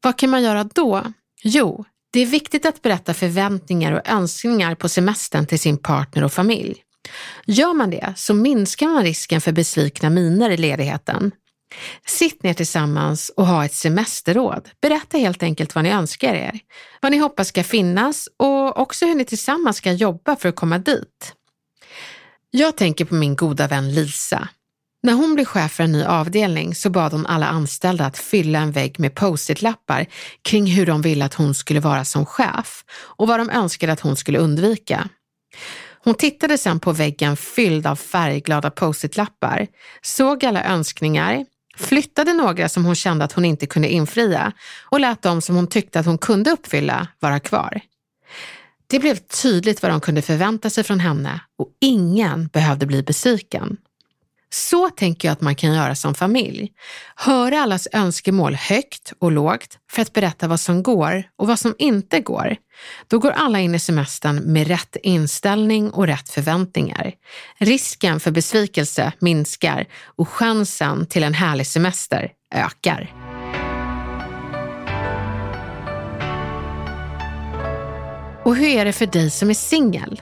Vad 0.00 0.18
kan 0.18 0.30
man 0.30 0.42
göra 0.42 0.64
då? 0.64 1.02
Jo, 1.42 1.84
det 2.12 2.20
är 2.20 2.26
viktigt 2.26 2.66
att 2.66 2.82
berätta 2.82 3.14
förväntningar 3.14 3.92
och 3.92 4.08
önskningar 4.08 4.74
på 4.74 4.88
semestern 4.88 5.46
till 5.46 5.58
sin 5.58 5.78
partner 5.78 6.24
och 6.24 6.32
familj. 6.32 6.76
Gör 7.46 7.74
man 7.74 7.90
det 7.90 8.12
så 8.16 8.34
minskar 8.34 8.86
man 8.86 9.02
risken 9.02 9.40
för 9.40 9.52
besvikna 9.52 10.10
miner 10.10 10.50
i 10.50 10.56
ledigheten. 10.56 11.32
Sitt 12.06 12.42
ner 12.42 12.54
tillsammans 12.54 13.30
och 13.36 13.46
ha 13.46 13.64
ett 13.64 13.74
semesterråd. 13.74 14.68
Berätta 14.80 15.18
helt 15.18 15.42
enkelt 15.42 15.74
vad 15.74 15.84
ni 15.84 15.90
önskar 15.90 16.34
er, 16.34 16.60
vad 17.00 17.12
ni 17.12 17.18
hoppas 17.18 17.48
ska 17.48 17.64
finnas 17.64 18.28
och 18.36 18.78
också 18.78 19.06
hur 19.06 19.14
ni 19.14 19.24
tillsammans 19.24 19.76
ska 19.76 19.92
jobba 19.92 20.36
för 20.36 20.48
att 20.48 20.56
komma 20.56 20.78
dit. 20.78 21.34
Jag 22.50 22.76
tänker 22.76 23.04
på 23.04 23.14
min 23.14 23.36
goda 23.36 23.68
vän 23.68 23.94
Lisa. 23.94 24.48
När 25.02 25.12
hon 25.12 25.34
blev 25.34 25.44
chef 25.44 25.72
för 25.72 25.84
en 25.84 25.92
ny 25.92 26.04
avdelning 26.04 26.74
så 26.74 26.90
bad 26.90 27.12
hon 27.12 27.26
alla 27.26 27.46
anställda 27.46 28.06
att 28.06 28.18
fylla 28.18 28.58
en 28.58 28.72
vägg 28.72 29.00
med 29.00 29.14
post-it-lappar 29.14 30.06
kring 30.42 30.66
hur 30.66 30.86
de 30.86 31.02
ville 31.02 31.24
att 31.24 31.34
hon 31.34 31.54
skulle 31.54 31.80
vara 31.80 32.04
som 32.04 32.26
chef 32.26 32.84
och 32.90 33.28
vad 33.28 33.40
de 33.40 33.50
önskade 33.50 33.92
att 33.92 34.00
hon 34.00 34.16
skulle 34.16 34.38
undvika. 34.38 35.08
Hon 36.04 36.14
tittade 36.14 36.58
sedan 36.58 36.80
på 36.80 36.92
väggen 36.92 37.36
fylld 37.36 37.86
av 37.86 37.96
färgglada 37.96 38.70
post-it-lappar, 38.70 39.66
såg 40.02 40.44
alla 40.44 40.64
önskningar, 40.64 41.44
flyttade 41.76 42.32
några 42.32 42.68
som 42.68 42.84
hon 42.84 42.94
kände 42.94 43.24
att 43.24 43.32
hon 43.32 43.44
inte 43.44 43.66
kunde 43.66 43.88
infria 43.88 44.52
och 44.84 45.00
lät 45.00 45.22
de 45.22 45.42
som 45.42 45.56
hon 45.56 45.66
tyckte 45.66 46.00
att 46.00 46.06
hon 46.06 46.18
kunde 46.18 46.50
uppfylla 46.50 47.08
vara 47.20 47.40
kvar. 47.40 47.80
Det 48.86 48.98
blev 48.98 49.16
tydligt 49.16 49.82
vad 49.82 49.90
de 49.90 50.00
kunde 50.00 50.22
förvänta 50.22 50.70
sig 50.70 50.84
från 50.84 51.00
henne 51.00 51.40
och 51.58 51.68
ingen 51.80 52.46
behövde 52.46 52.86
bli 52.86 53.02
besviken. 53.02 53.76
Så 54.54 54.90
tänker 54.90 55.28
jag 55.28 55.32
att 55.32 55.40
man 55.40 55.54
kan 55.54 55.74
göra 55.74 55.94
som 55.94 56.14
familj. 56.14 56.72
Höra 57.16 57.60
allas 57.60 57.88
önskemål 57.92 58.54
högt 58.54 59.12
och 59.18 59.32
lågt 59.32 59.78
för 59.90 60.02
att 60.02 60.12
berätta 60.12 60.48
vad 60.48 60.60
som 60.60 60.82
går 60.82 61.24
och 61.38 61.46
vad 61.46 61.58
som 61.58 61.74
inte 61.78 62.20
går. 62.20 62.56
Då 63.08 63.18
går 63.18 63.30
alla 63.30 63.60
in 63.60 63.74
i 63.74 63.78
semestern 63.78 64.52
med 64.52 64.66
rätt 64.66 64.96
inställning 65.02 65.90
och 65.90 66.06
rätt 66.06 66.28
förväntningar. 66.28 67.12
Risken 67.58 68.20
för 68.20 68.30
besvikelse 68.30 69.12
minskar 69.18 69.86
och 70.16 70.28
chansen 70.28 71.06
till 71.06 71.22
en 71.22 71.34
härlig 71.34 71.66
semester 71.66 72.30
ökar. 72.54 73.12
Och 78.44 78.56
hur 78.56 78.68
är 78.68 78.84
det 78.84 78.92
för 78.92 79.06
dig 79.06 79.30
som 79.30 79.50
är 79.50 79.54
singel? 79.54 80.20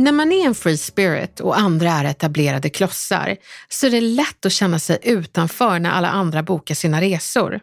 När 0.00 0.12
man 0.12 0.32
är 0.32 0.46
en 0.46 0.54
free 0.54 0.76
spirit 0.76 1.40
och 1.40 1.58
andra 1.58 1.90
är 1.90 2.04
etablerade 2.04 2.70
klossar 2.70 3.36
så 3.68 3.86
är 3.86 3.90
det 3.90 4.00
lätt 4.00 4.46
att 4.46 4.52
känna 4.52 4.78
sig 4.78 4.98
utanför 5.02 5.78
när 5.78 5.90
alla 5.90 6.08
andra 6.08 6.42
bokar 6.42 6.74
sina 6.74 7.00
resor. 7.00 7.60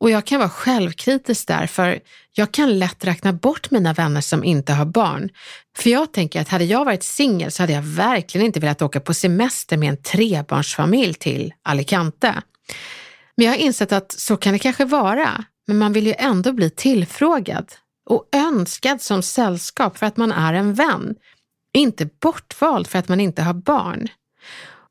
Och 0.00 0.10
jag 0.10 0.24
kan 0.24 0.38
vara 0.38 0.48
självkritisk 0.48 1.48
där, 1.48 1.66
för 1.66 2.00
jag 2.32 2.52
kan 2.52 2.78
lätt 2.78 3.04
räkna 3.04 3.32
bort 3.32 3.70
mina 3.70 3.92
vänner 3.92 4.20
som 4.20 4.44
inte 4.44 4.72
har 4.72 4.84
barn. 4.84 5.28
För 5.76 5.90
jag 5.90 6.12
tänker 6.12 6.40
att 6.40 6.48
hade 6.48 6.64
jag 6.64 6.84
varit 6.84 7.02
singel 7.02 7.50
så 7.50 7.62
hade 7.62 7.72
jag 7.72 7.82
verkligen 7.82 8.46
inte 8.46 8.60
velat 8.60 8.82
åka 8.82 9.00
på 9.00 9.14
semester 9.14 9.76
med 9.76 9.88
en 9.88 10.02
trebarnsfamilj 10.02 11.14
till 11.14 11.52
Alicante. 11.62 12.42
Men 13.36 13.46
jag 13.46 13.52
har 13.52 13.58
insett 13.58 13.92
att 13.92 14.12
så 14.12 14.36
kan 14.36 14.52
det 14.52 14.58
kanske 14.58 14.84
vara, 14.84 15.44
men 15.66 15.78
man 15.78 15.92
vill 15.92 16.06
ju 16.06 16.14
ändå 16.18 16.52
bli 16.52 16.70
tillfrågad 16.70 17.72
och 18.10 18.28
önskad 18.32 19.02
som 19.02 19.22
sällskap 19.22 19.98
för 19.98 20.06
att 20.06 20.16
man 20.16 20.32
är 20.32 20.54
en 20.54 20.74
vän, 20.74 21.14
inte 21.76 22.08
bortvald 22.20 22.86
för 22.86 22.98
att 22.98 23.08
man 23.08 23.20
inte 23.20 23.42
har 23.42 23.54
barn. 23.54 24.08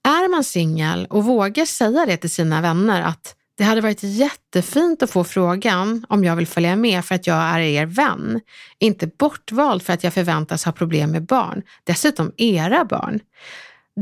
Är 0.04 0.30
man 0.32 0.44
singel 0.44 1.08
och 1.10 1.24
vågar 1.24 1.66
säga 1.66 2.06
det 2.06 2.18
till 2.18 2.30
sina 2.30 2.62
vänner 2.62 3.02
att 3.02 3.36
det 3.58 3.64
hade 3.64 3.82
varit 3.82 4.04
jättefint 4.04 5.04
att 5.04 5.10
få 5.12 5.24
frågan 5.24 6.06
om 6.10 6.24
jag 6.24 6.36
vill 6.36 6.48
följa 6.48 6.76
med 6.76 7.06
för 7.06 7.16
att 7.16 7.28
jag 7.28 7.38
är 7.38 7.60
er 7.60 7.86
vän. 7.86 8.42
Inte 8.80 9.08
bortvald 9.08 9.84
för 9.84 9.94
att 9.94 10.04
jag 10.04 10.14
förväntas 10.14 10.66
ha 10.66 10.72
problem 10.72 11.12
med 11.12 11.26
barn, 11.26 11.62
dessutom 11.84 12.32
era 12.38 12.86
barn. 12.86 13.20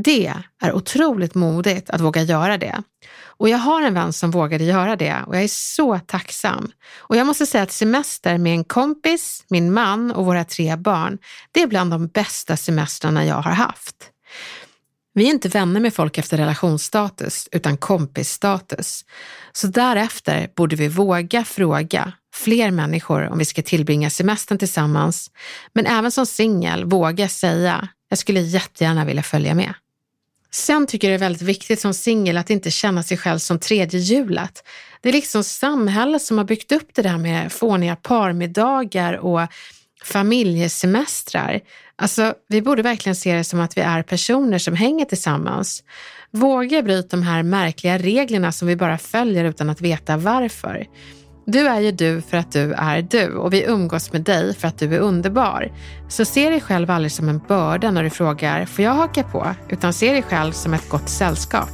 Det 0.04 0.34
är 0.62 0.74
otroligt 0.74 1.36
modigt 1.36 1.90
att 1.90 2.02
våga 2.02 2.22
göra 2.22 2.58
det. 2.58 2.84
Och 3.38 3.50
jag 3.50 3.58
har 3.58 3.82
en 3.82 3.94
vän 3.94 4.14
som 4.14 4.32
vågade 4.32 4.64
göra 4.64 4.96
det 4.96 5.24
och 5.28 5.36
jag 5.36 5.44
är 5.44 5.48
så 5.48 6.00
tacksam. 6.00 6.72
Och 6.98 7.16
jag 7.16 7.28
måste 7.28 7.46
säga 7.46 7.64
att 7.64 7.72
semester 7.72 8.38
med 8.38 8.54
en 8.54 8.64
kompis, 8.64 9.46
min 9.50 9.74
man 9.74 10.12
och 10.12 10.26
våra 10.26 10.44
tre 10.44 10.76
barn, 10.76 11.18
det 11.52 11.62
är 11.62 11.68
bland 11.68 11.92
de 11.92 12.08
bästa 12.08 12.58
semestrarna 12.58 13.26
jag 13.26 13.36
har 13.42 13.52
haft. 13.52 14.10
Vi 15.16 15.26
är 15.26 15.30
inte 15.30 15.50
vänner 15.50 15.80
med 15.80 15.94
folk 15.94 16.18
efter 16.18 16.38
relationsstatus, 16.38 17.50
utan 17.52 17.78
kompisstatus. 17.78 19.06
Så 19.52 19.68
därefter 19.68 20.50
borde 20.56 20.76
vi 20.76 20.88
våga 20.88 21.44
fråga 21.44 22.14
fler 22.36 22.72
människor 22.72 23.30
om 23.30 23.38
vi 23.38 23.46
ska 23.46 23.62
tillbringa 23.62 24.10
semestern 24.10 24.58
tillsammans, 24.58 25.32
men 25.74 25.86
även 25.86 26.12
som 26.12 26.26
singel 26.26 26.86
våga 26.86 27.30
säga, 27.30 27.88
jag 28.10 28.20
skulle 28.20 28.40
jättegärna 28.40 29.06
vilja 29.06 29.24
följa 29.24 29.54
med. 29.54 29.74
Sen 30.54 30.88
tycker 30.88 31.12
jag 31.12 31.20
det 31.20 31.26
är 31.26 31.28
väldigt 31.28 31.42
viktigt 31.42 31.80
som 31.80 31.94
singel 31.94 32.38
att 32.38 32.50
inte 32.50 32.72
känna 32.72 33.04
sig 33.04 33.18
själv 33.18 33.40
som 33.40 33.60
tredje 33.60 34.00
hjulet. 34.00 34.64
Det 35.02 35.10
är 35.10 35.14
liksom 35.14 35.44
samhället 35.44 36.22
som 36.22 36.38
har 36.38 36.46
byggt 36.46 36.72
upp 36.72 36.90
det 36.94 37.02
där 37.02 37.18
med 37.18 37.52
fåniga 37.52 37.96
parmiddagar 37.96 39.14
och 39.14 39.42
familjesemestrar. 40.04 41.62
Alltså, 41.96 42.34
vi 42.48 42.62
borde 42.62 42.82
verkligen 42.82 43.16
se 43.16 43.36
det 43.36 43.44
som 43.44 43.60
att 43.60 43.78
vi 43.78 43.82
är 43.82 44.04
personer 44.04 44.58
som 44.58 44.76
hänger 44.76 45.06
tillsammans. 45.06 45.84
Våga 46.32 46.82
bryta 46.82 47.18
de 47.18 47.24
här 47.24 47.44
märkliga 47.44 47.98
reglerna 47.98 48.52
som 48.52 48.68
vi 48.68 48.76
bara 48.76 48.98
följer 48.98 49.46
utan 49.46 49.70
att 49.70 49.82
veta 49.82 50.18
varför. 50.18 50.88
Du 51.46 51.68
är 51.68 51.80
ju 51.80 51.92
du 51.92 52.22
för 52.22 52.38
att 52.38 52.52
du 52.52 52.74
är 52.74 53.02
du 53.02 53.36
och 53.36 53.54
vi 53.54 53.64
umgås 53.64 54.14
med 54.14 54.22
dig 54.22 54.56
för 54.56 54.68
att 54.68 54.78
du 54.78 54.96
är 54.96 55.00
underbar. 55.00 55.72
Så 56.08 56.26
se 56.26 56.50
dig 56.50 56.62
själv 56.62 56.92
aldrig 56.92 57.12
som 57.12 57.30
en 57.30 57.42
börda 57.48 57.92
när 57.92 58.04
du 58.04 58.10
frågar, 58.10 58.66
får 58.66 58.86
jag 58.86 58.94
haka 58.94 59.24
på? 59.24 59.48
Utan 59.70 59.94
se 59.94 60.12
dig 60.12 60.22
själv 60.22 60.52
som 60.52 60.74
ett 60.74 60.90
gott 60.90 61.10
sällskap. 61.10 61.70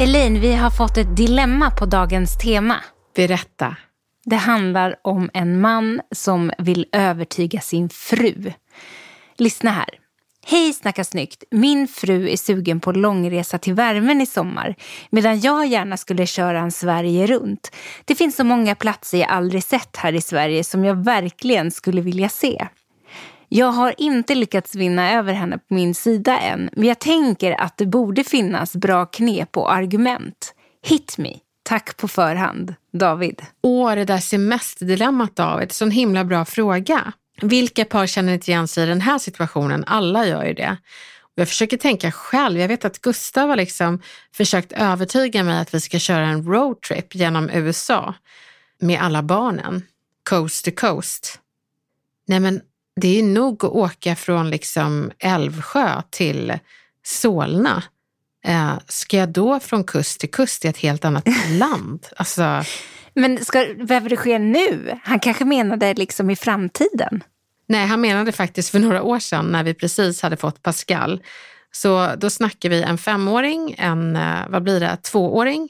Elin, 0.00 0.40
vi 0.40 0.54
har 0.54 0.70
fått 0.70 0.96
ett 0.96 1.16
dilemma 1.16 1.70
på 1.70 1.86
dagens 1.86 2.38
tema. 2.38 2.76
Berätta. 3.16 3.76
Det 4.24 4.36
handlar 4.36 4.96
om 5.04 5.30
en 5.34 5.60
man 5.60 6.00
som 6.14 6.52
vill 6.58 6.86
övertyga 6.92 7.60
sin 7.60 7.88
fru. 7.88 8.52
Lyssna 9.38 9.70
här. 9.70 9.88
Hej 10.50 10.72
Snacka 10.72 11.04
snyggt! 11.04 11.44
Min 11.50 11.88
fru 11.88 12.28
är 12.28 12.36
sugen 12.36 12.80
på 12.80 12.92
långresa 12.92 13.58
till 13.58 13.74
värmen 13.74 14.20
i 14.20 14.26
sommar 14.26 14.74
medan 15.10 15.40
jag 15.40 15.66
gärna 15.66 15.96
skulle 15.96 16.26
köra 16.26 16.60
en 16.60 16.72
Sverige 16.72 17.26
runt. 17.26 17.70
Det 18.04 18.14
finns 18.14 18.36
så 18.36 18.44
många 18.44 18.74
platser 18.74 19.18
jag 19.18 19.30
aldrig 19.30 19.64
sett 19.64 19.96
här 19.96 20.12
i 20.12 20.20
Sverige 20.20 20.64
som 20.64 20.84
jag 20.84 21.04
verkligen 21.04 21.70
skulle 21.70 22.00
vilja 22.00 22.28
se. 22.28 22.66
Jag 23.48 23.66
har 23.66 23.94
inte 23.98 24.34
lyckats 24.34 24.74
vinna 24.74 25.12
över 25.12 25.32
henne 25.32 25.58
på 25.58 25.74
min 25.74 25.94
sida 25.94 26.38
än 26.38 26.70
men 26.72 26.88
jag 26.88 26.98
tänker 26.98 27.60
att 27.60 27.76
det 27.76 27.86
borde 27.86 28.24
finnas 28.24 28.76
bra 28.76 29.06
knep 29.06 29.56
och 29.56 29.72
argument. 29.72 30.54
Hit 30.86 31.18
me! 31.18 31.32
Tack 31.62 31.96
på 31.96 32.08
förhand, 32.08 32.74
David. 32.92 33.42
Åh, 33.62 33.94
det 33.94 34.04
där 34.04 34.18
semesterdilemmat 34.18 35.36
David, 35.36 35.72
sån 35.72 35.90
himla 35.90 36.24
bra 36.24 36.44
fråga. 36.44 37.12
Vilka 37.42 37.84
par 37.84 38.06
känner 38.06 38.32
inte 38.32 38.50
igen 38.50 38.68
sig 38.68 38.84
i 38.84 38.86
den 38.86 39.00
här 39.00 39.18
situationen? 39.18 39.84
Alla 39.86 40.26
gör 40.26 40.44
ju 40.44 40.54
det. 40.54 40.76
Jag 41.34 41.48
försöker 41.48 41.76
tänka 41.76 42.12
själv. 42.12 42.60
Jag 42.60 42.68
vet 42.68 42.84
att 42.84 42.98
Gustav 42.98 43.48
har 43.48 43.56
liksom 43.56 44.02
försökt 44.34 44.72
övertyga 44.72 45.44
mig 45.44 45.58
att 45.58 45.74
vi 45.74 45.80
ska 45.80 45.98
köra 45.98 46.26
en 46.26 46.44
roadtrip 46.44 47.14
genom 47.14 47.50
USA 47.50 48.14
med 48.80 49.00
alla 49.02 49.22
barnen, 49.22 49.82
coast 50.28 50.64
to 50.64 50.70
coast. 50.76 51.40
Nej 52.26 52.40
men 52.40 52.60
det 53.00 53.18
är 53.18 53.22
nog 53.22 53.64
att 53.64 53.70
åka 53.70 54.16
från 54.16 54.50
liksom 54.50 55.10
Älvsjö 55.18 56.02
till 56.10 56.58
Solna. 57.04 57.82
Eh, 58.44 58.78
ska 58.88 59.16
jag 59.16 59.28
då 59.28 59.60
från 59.60 59.84
kust 59.84 60.20
till 60.20 60.30
kust 60.30 60.64
i 60.64 60.68
ett 60.68 60.78
helt 60.78 61.04
annat 61.04 61.28
land? 61.50 62.06
Alltså, 62.16 62.64
men 63.18 63.44
ska, 63.44 63.66
behöver 63.84 64.08
det 64.08 64.16
ske 64.16 64.38
nu? 64.38 64.98
Han 65.02 65.20
kanske 65.20 65.44
menade 65.44 65.94
liksom 65.94 66.30
i 66.30 66.36
framtiden. 66.36 67.24
Nej, 67.66 67.86
han 67.86 68.00
menade 68.00 68.32
faktiskt 68.32 68.70
för 68.70 68.78
några 68.78 69.02
år 69.02 69.18
sedan 69.18 69.46
när 69.46 69.64
vi 69.64 69.74
precis 69.74 70.22
hade 70.22 70.36
fått 70.36 70.62
Pascal. 70.62 71.22
Så 71.72 72.14
då 72.16 72.30
snackar 72.30 72.68
vi 72.68 72.82
en 72.82 72.98
femåring, 72.98 73.74
en, 73.78 74.16
eh, 74.16 74.48
vad 74.48 74.62
blir 74.62 74.80
det, 74.80 74.96
tvååring 74.96 75.68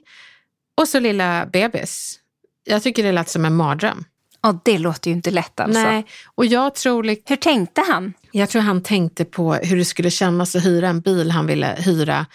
och 0.77 0.89
så 0.89 1.01
lilla 1.01 1.47
bebis. 1.47 2.19
Jag 2.65 2.83
tycker 2.83 3.03
det 3.03 3.13
lät 3.13 3.29
som 3.29 3.45
en 3.45 3.57
mardröm. 3.57 4.05
Ja, 4.43 4.61
det 4.65 4.79
låter 4.79 5.11
ju 5.11 5.17
inte 5.17 5.31
lätt 5.31 5.61
alltså. 5.61 5.83
Nej, 5.83 6.07
och 6.35 6.47
jag 6.47 6.75
tror... 6.75 7.05
Hur 7.29 7.37
tänkte 7.37 7.85
han? 7.89 8.13
Jag 8.33 8.49
tror 8.49 8.63
han 8.63 8.83
tänkte 8.83 9.25
på 9.25 9.55
hur 9.55 9.77
det 9.77 9.85
skulle 9.85 10.11
kännas 10.11 10.57
att 10.57 10.65
hyra 10.65 10.89
en 10.89 11.01
bil 11.01 11.31
han 11.31 11.47
ville 11.47 11.77
hyra 11.79 12.27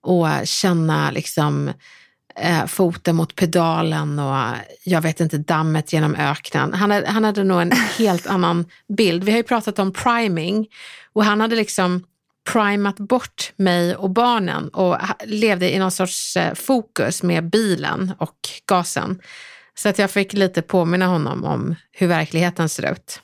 och 0.00 0.28
känna 0.44 1.10
liksom 1.10 1.70
eh, 2.36 2.66
foten 2.66 3.16
mot 3.16 3.34
pedalen 3.34 4.18
och 4.18 4.56
jag 4.84 5.00
vet 5.00 5.20
inte, 5.20 5.38
dammet 5.38 5.92
genom 5.92 6.14
öknen. 6.14 6.74
Han 6.74 6.90
hade, 6.90 7.08
han 7.08 7.24
hade 7.24 7.44
nog 7.44 7.62
en 7.62 7.72
helt 7.98 8.26
annan 8.26 8.64
bild. 8.88 9.24
Vi 9.24 9.30
har 9.30 9.38
ju 9.38 9.42
pratat 9.42 9.78
om 9.78 9.92
priming 9.92 10.68
och 11.12 11.24
han 11.24 11.40
hade 11.40 11.56
liksom 11.56 12.04
primat 12.44 12.98
bort 12.98 13.52
mig 13.56 13.96
och 13.96 14.10
barnen 14.10 14.68
och 14.68 14.98
levde 15.24 15.74
i 15.74 15.78
någon 15.78 15.90
sorts 15.90 16.36
eh, 16.36 16.54
fokus 16.54 17.22
med 17.22 17.50
bilen 17.50 18.12
och 18.18 18.36
gasen. 18.66 19.20
Så 19.74 19.88
att 19.88 19.98
jag 19.98 20.10
fick 20.10 20.32
lite 20.32 20.62
påminna 20.62 21.06
honom 21.06 21.44
om 21.44 21.74
hur 21.92 22.06
verkligheten 22.06 22.68
ser 22.68 22.92
ut. 22.92 23.20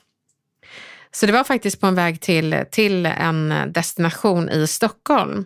Så 1.11 1.25
det 1.25 1.31
var 1.31 1.43
faktiskt 1.43 1.81
på 1.81 1.87
en 1.87 1.95
väg 1.95 2.21
till, 2.21 2.63
till 2.71 3.05
en 3.05 3.53
destination 3.73 4.49
i 4.49 4.67
Stockholm 4.67 5.45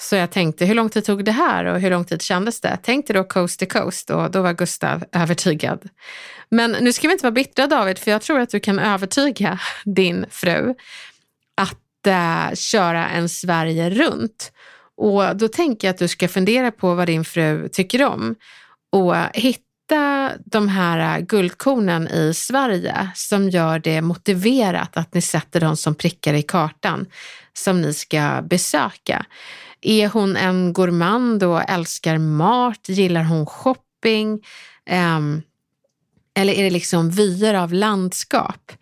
så 0.00 0.16
jag 0.16 0.30
tänkte, 0.30 0.64
hur 0.64 0.74
lång 0.74 0.90
tid 0.90 1.04
tog 1.04 1.24
det 1.24 1.32
här 1.32 1.64
och 1.64 1.80
hur 1.80 1.90
lång 1.90 2.04
tid 2.04 2.22
kändes 2.22 2.60
det? 2.60 2.78
Tänkte 2.82 3.12
då 3.12 3.24
coast 3.24 3.60
to 3.60 3.66
coast 3.66 4.10
och 4.10 4.30
då 4.30 4.42
var 4.42 4.52
Gustav 4.52 5.04
övertygad. 5.12 5.88
Men 6.48 6.70
nu 6.70 6.92
ska 6.92 7.08
vi 7.08 7.12
inte 7.12 7.24
vara 7.24 7.32
bittra 7.32 7.66
David, 7.66 7.98
för 7.98 8.10
jag 8.10 8.22
tror 8.22 8.40
att 8.40 8.50
du 8.50 8.60
kan 8.60 8.78
övertyga 8.78 9.60
din 9.84 10.26
fru 10.30 10.74
att 11.54 12.06
äh, 12.06 12.54
köra 12.54 13.08
en 13.08 13.28
Sverige 13.28 13.90
runt. 13.90 14.52
Och 14.96 15.36
då 15.36 15.48
tänker 15.48 15.88
jag 15.88 15.92
att 15.92 15.98
du 15.98 16.08
ska 16.08 16.28
fundera 16.28 16.70
på 16.70 16.94
vad 16.94 17.06
din 17.06 17.24
fru 17.24 17.68
tycker 17.68 18.04
om 18.04 18.34
och 18.92 19.14
hitta 19.34 19.67
de 20.44 20.68
här 20.68 21.18
äh, 21.18 21.24
guldkornen 21.24 22.08
i 22.08 22.34
Sverige 22.34 23.10
som 23.14 23.48
gör 23.48 23.78
det 23.78 24.00
motiverat 24.00 24.96
att 24.96 25.14
ni 25.14 25.20
sätter 25.20 25.60
dem 25.60 25.76
som 25.76 25.94
prickar 25.94 26.34
i 26.34 26.42
kartan 26.42 27.06
som 27.52 27.80
ni 27.80 27.94
ska 27.94 28.42
besöka. 28.42 29.26
Är 29.80 30.08
hon 30.08 30.36
en 30.36 30.72
gourmand 30.72 31.42
och 31.42 31.70
älskar 31.70 32.18
mat? 32.18 32.88
Gillar 32.88 33.22
hon 33.22 33.46
shopping? 33.46 34.44
Ehm, 34.86 35.42
eller 36.34 36.52
är 36.52 36.64
det 36.64 36.70
liksom 36.70 37.10
vyer 37.10 37.54
av 37.54 37.72
landskap? 37.72 38.72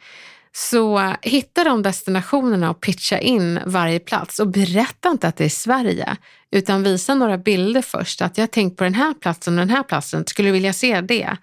Så 0.59 1.15
hitta 1.23 1.65
de 1.65 1.83
destinationerna 1.83 2.71
och 2.71 2.81
pitcha 2.81 3.19
in 3.19 3.61
varje 3.67 3.99
plats 3.99 4.39
och 4.39 4.49
berätta 4.49 5.11
inte 5.11 5.29
att 5.29 5.37
det 5.37 5.45
är 5.45 5.49
Sverige, 5.49 6.17
utan 6.51 6.83
visa 6.83 7.15
några 7.15 7.39
bilder 7.39 7.83
först. 7.83 8.23
Att 8.23 8.39
jag 8.39 8.43
har 8.43 8.49
tänkt 8.49 8.77
på 8.77 8.85
den 8.85 8.95
här 8.95 9.15
platsen 9.15 9.55
och 9.55 9.67
den 9.67 9.77
här 9.77 9.83
platsen, 9.83 10.25
skulle 10.27 10.51
vilja 10.51 10.73
se 10.73 11.01
det. 11.01 11.37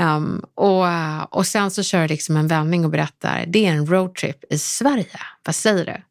Um, 0.00 0.44
och, 0.54 1.36
och 1.36 1.46
sen 1.46 1.70
så 1.70 1.82
kör 1.82 2.02
du 2.02 2.08
liksom 2.08 2.36
en 2.36 2.48
vändning 2.48 2.84
och 2.84 2.90
berättar, 2.90 3.44
det 3.46 3.66
är 3.66 3.72
en 3.72 3.86
roadtrip 3.86 4.52
i 4.52 4.58
Sverige. 4.58 5.20
Vad 5.44 5.54
säger 5.54 5.84
du? 5.84 6.02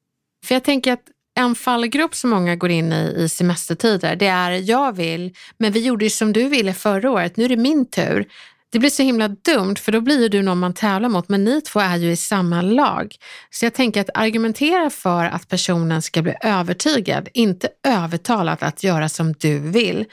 För 0.47 0.55
jag 0.55 0.63
tänker 0.63 0.93
att 0.93 1.03
en 1.37 1.55
fallgrop 1.55 2.15
som 2.15 2.29
många 2.29 2.55
går 2.55 2.69
in 2.69 2.93
i 2.93 3.15
i 3.17 3.29
semestertider, 3.29 4.15
det 4.15 4.27
är 4.27 4.51
jag 4.51 4.95
vill, 4.95 5.35
men 5.57 5.71
vi 5.71 5.79
gjorde 5.85 6.05
ju 6.05 6.09
som 6.09 6.33
du 6.33 6.49
ville 6.49 6.73
förra 6.73 7.11
året, 7.11 7.37
nu 7.37 7.45
är 7.45 7.49
det 7.49 7.57
min 7.57 7.85
tur. 7.89 8.27
Det 8.71 8.79
blir 8.79 8.89
så 8.89 9.03
himla 9.03 9.27
dumt 9.27 9.75
för 9.75 9.91
då 9.91 10.01
blir 10.01 10.21
ju 10.21 10.29
du 10.29 10.41
någon 10.41 10.59
man 10.59 10.73
tävlar 10.73 11.09
mot 11.09 11.29
men 11.29 11.43
ni 11.43 11.61
två 11.61 11.79
är 11.79 11.97
ju 11.97 12.11
i 12.11 12.15
samma 12.15 12.61
lag. 12.61 13.15
Så 13.49 13.65
jag 13.65 13.73
tänker 13.73 14.01
att 14.01 14.09
argumentera 14.13 14.89
för 14.89 15.25
att 15.25 15.47
personen 15.47 16.01
ska 16.01 16.21
bli 16.21 16.33
övertygad, 16.41 17.29
inte 17.33 17.69
övertalad 17.87 18.57
att 18.61 18.83
göra 18.83 19.09
som 19.09 19.33
du 19.33 19.59
vill. 19.59 20.05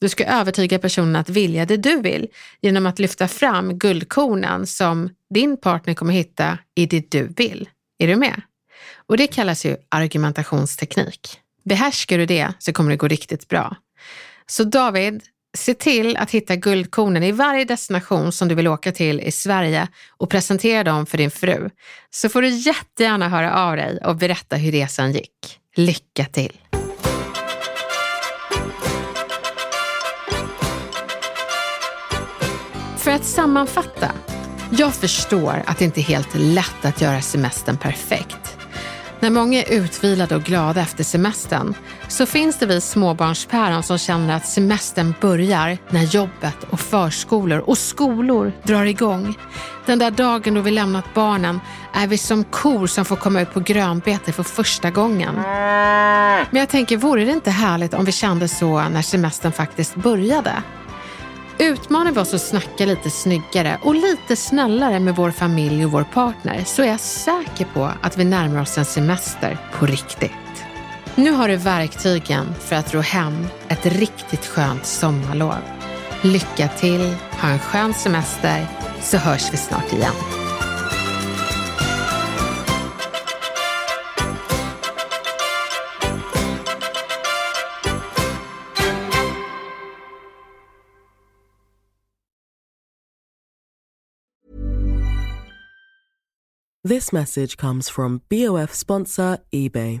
Du 0.00 0.08
ska 0.08 0.24
övertyga 0.24 0.78
personen 0.78 1.16
att 1.16 1.28
vilja 1.28 1.66
det 1.66 1.76
du 1.76 2.00
vill 2.00 2.28
genom 2.60 2.86
att 2.86 2.98
lyfta 2.98 3.28
fram 3.28 3.78
guldkornen 3.78 4.66
som 4.66 5.10
din 5.34 5.56
partner 5.56 5.94
kommer 5.94 6.12
hitta 6.12 6.58
i 6.74 6.86
det 6.86 7.10
du 7.10 7.26
vill. 7.36 7.68
Är 7.98 8.08
du 8.08 8.16
med? 8.16 8.42
Och 9.06 9.16
det 9.16 9.26
kallas 9.26 9.66
ju 9.66 9.76
argumentationsteknik. 9.88 11.40
Behärskar 11.64 12.18
du 12.18 12.26
det 12.26 12.52
så 12.58 12.72
kommer 12.72 12.90
det 12.90 12.96
gå 12.96 13.08
riktigt 13.08 13.48
bra. 13.48 13.76
Så 14.46 14.64
David, 14.64 15.22
se 15.54 15.74
till 15.74 16.16
att 16.16 16.30
hitta 16.30 16.56
guldkornen 16.56 17.22
i 17.22 17.32
varje 17.32 17.64
destination 17.64 18.32
som 18.32 18.48
du 18.48 18.54
vill 18.54 18.68
åka 18.68 18.92
till 18.92 19.20
i 19.20 19.32
Sverige 19.32 19.88
och 20.16 20.30
presentera 20.30 20.84
dem 20.84 21.06
för 21.06 21.18
din 21.18 21.30
fru. 21.30 21.70
Så 22.10 22.28
får 22.28 22.42
du 22.42 22.48
jättegärna 22.48 23.28
höra 23.28 23.54
av 23.54 23.76
dig 23.76 23.98
och 24.04 24.16
berätta 24.16 24.56
hur 24.56 24.72
resan 24.72 25.12
gick. 25.12 25.60
Lycka 25.76 26.24
till! 26.24 26.52
För 32.96 33.10
att 33.10 33.24
sammanfatta. 33.24 34.12
Jag 34.70 34.94
förstår 34.94 35.62
att 35.66 35.78
det 35.78 35.84
inte 35.84 36.00
är 36.00 36.02
helt 36.02 36.34
lätt 36.34 36.84
att 36.84 37.00
göra 37.00 37.20
semestern 37.20 37.76
perfekt. 37.76 38.58
När 39.20 39.30
många 39.30 39.62
är 39.62 39.72
utvilade 39.72 40.36
och 40.36 40.42
glada 40.42 40.80
efter 40.80 41.04
semestern 41.04 41.74
så 42.14 42.26
finns 42.26 42.58
det 42.58 42.66
vi 42.66 42.80
småbarnspäron 42.80 43.82
som 43.82 43.98
känner 43.98 44.36
att 44.36 44.46
semestern 44.46 45.14
börjar 45.20 45.78
när 45.90 46.02
jobbet 46.02 46.56
och 46.70 46.80
förskolor 46.80 47.58
och 47.58 47.78
skolor 47.78 48.52
drar 48.62 48.84
igång. 48.84 49.38
Den 49.86 49.98
där 49.98 50.10
dagen 50.10 50.54
då 50.54 50.60
vi 50.60 50.70
lämnat 50.70 51.14
barnen 51.14 51.60
är 51.92 52.06
vi 52.06 52.18
som 52.18 52.44
kor 52.44 52.86
som 52.86 53.04
får 53.04 53.16
komma 53.16 53.40
ut 53.40 53.52
på 53.54 53.60
grönbete 53.60 54.32
för 54.32 54.42
första 54.42 54.90
gången. 54.90 55.34
Men 56.50 56.60
jag 56.60 56.68
tänker, 56.68 56.96
vore 56.96 57.24
det 57.24 57.32
inte 57.32 57.50
härligt 57.50 57.94
om 57.94 58.04
vi 58.04 58.12
kände 58.12 58.48
så 58.48 58.88
när 58.88 59.02
semestern 59.02 59.52
faktiskt 59.52 59.94
började? 59.94 60.52
Utmanar 61.58 62.12
vi 62.12 62.20
oss 62.20 62.34
att 62.34 62.42
snacka 62.42 62.86
lite 62.86 63.10
snyggare 63.10 63.78
och 63.82 63.94
lite 63.94 64.36
snällare 64.36 65.00
med 65.00 65.16
vår 65.16 65.30
familj 65.30 65.84
och 65.84 65.92
vår 65.92 66.04
partner 66.04 66.62
så 66.66 66.82
är 66.82 66.86
jag 66.86 67.00
säker 67.00 67.66
på 67.74 67.90
att 68.00 68.18
vi 68.18 68.24
närmar 68.24 68.62
oss 68.62 68.78
en 68.78 68.84
semester 68.84 69.58
på 69.78 69.86
riktigt. 69.86 70.43
Nu 71.16 71.30
har 71.30 71.48
du 71.48 71.56
verktygen 71.56 72.54
för 72.54 72.76
att 72.76 72.94
ro 72.94 73.00
hem 73.00 73.46
ett 73.68 73.86
riktigt 73.86 74.46
skönt 74.46 74.86
sommarlov. 74.86 75.54
Lycka 76.22 76.68
till, 76.68 77.14
ha 77.40 77.48
en 77.48 77.58
skön 77.58 77.94
semester 77.94 78.66
så 79.02 79.16
hörs 79.16 79.52
vi 79.52 79.56
snart 79.56 79.92
igen. 79.92 80.12
This 96.88 97.12
message 97.12 97.56
comes 97.56 97.90
from 97.90 98.20
BOF 98.28 98.74
sponsor 98.74 99.36
eBay. 99.52 100.00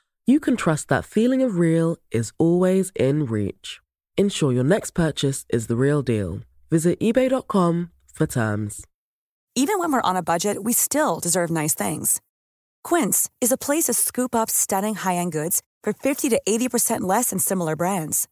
you 0.31 0.39
can 0.39 0.55
trust 0.55 0.87
that 0.87 1.03
feeling 1.03 1.41
of 1.41 1.59
real 1.59 1.97
is 2.09 2.31
always 2.37 2.91
in 2.95 3.25
reach. 3.25 3.81
Ensure 4.17 4.53
your 4.53 4.63
next 4.63 4.91
purchase 4.91 5.45
is 5.49 5.67
the 5.67 5.75
real 5.75 6.01
deal. 6.01 6.39
Visit 6.69 6.99
eBay.com 7.01 7.91
for 8.13 8.27
terms. 8.27 8.87
Even 9.55 9.77
when 9.79 9.91
we're 9.91 10.09
on 10.09 10.15
a 10.15 10.23
budget, 10.23 10.63
we 10.63 10.71
still 10.71 11.19
deserve 11.19 11.51
nice 11.51 11.75
things. 11.75 12.21
Quince 12.83 13.29
is 13.41 13.51
a 13.51 13.57
place 13.57 13.87
to 13.87 13.93
scoop 13.93 14.33
up 14.33 14.49
stunning 14.49 14.95
high 14.95 15.15
end 15.15 15.33
goods 15.33 15.61
for 15.83 15.91
50 15.91 16.29
to 16.29 16.41
80% 16.47 17.01
less 17.01 17.31
than 17.31 17.39
similar 17.39 17.75
brands. 17.75 18.29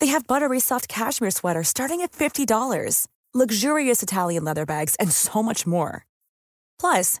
They 0.00 0.08
have 0.08 0.26
buttery 0.26 0.58
soft 0.58 0.88
cashmere 0.88 1.30
sweaters 1.30 1.68
starting 1.68 2.00
at 2.00 2.10
$50, 2.10 3.06
luxurious 3.32 4.02
Italian 4.02 4.42
leather 4.42 4.66
bags, 4.66 4.96
and 4.96 5.12
so 5.12 5.40
much 5.42 5.66
more. 5.66 6.04
Plus, 6.80 7.20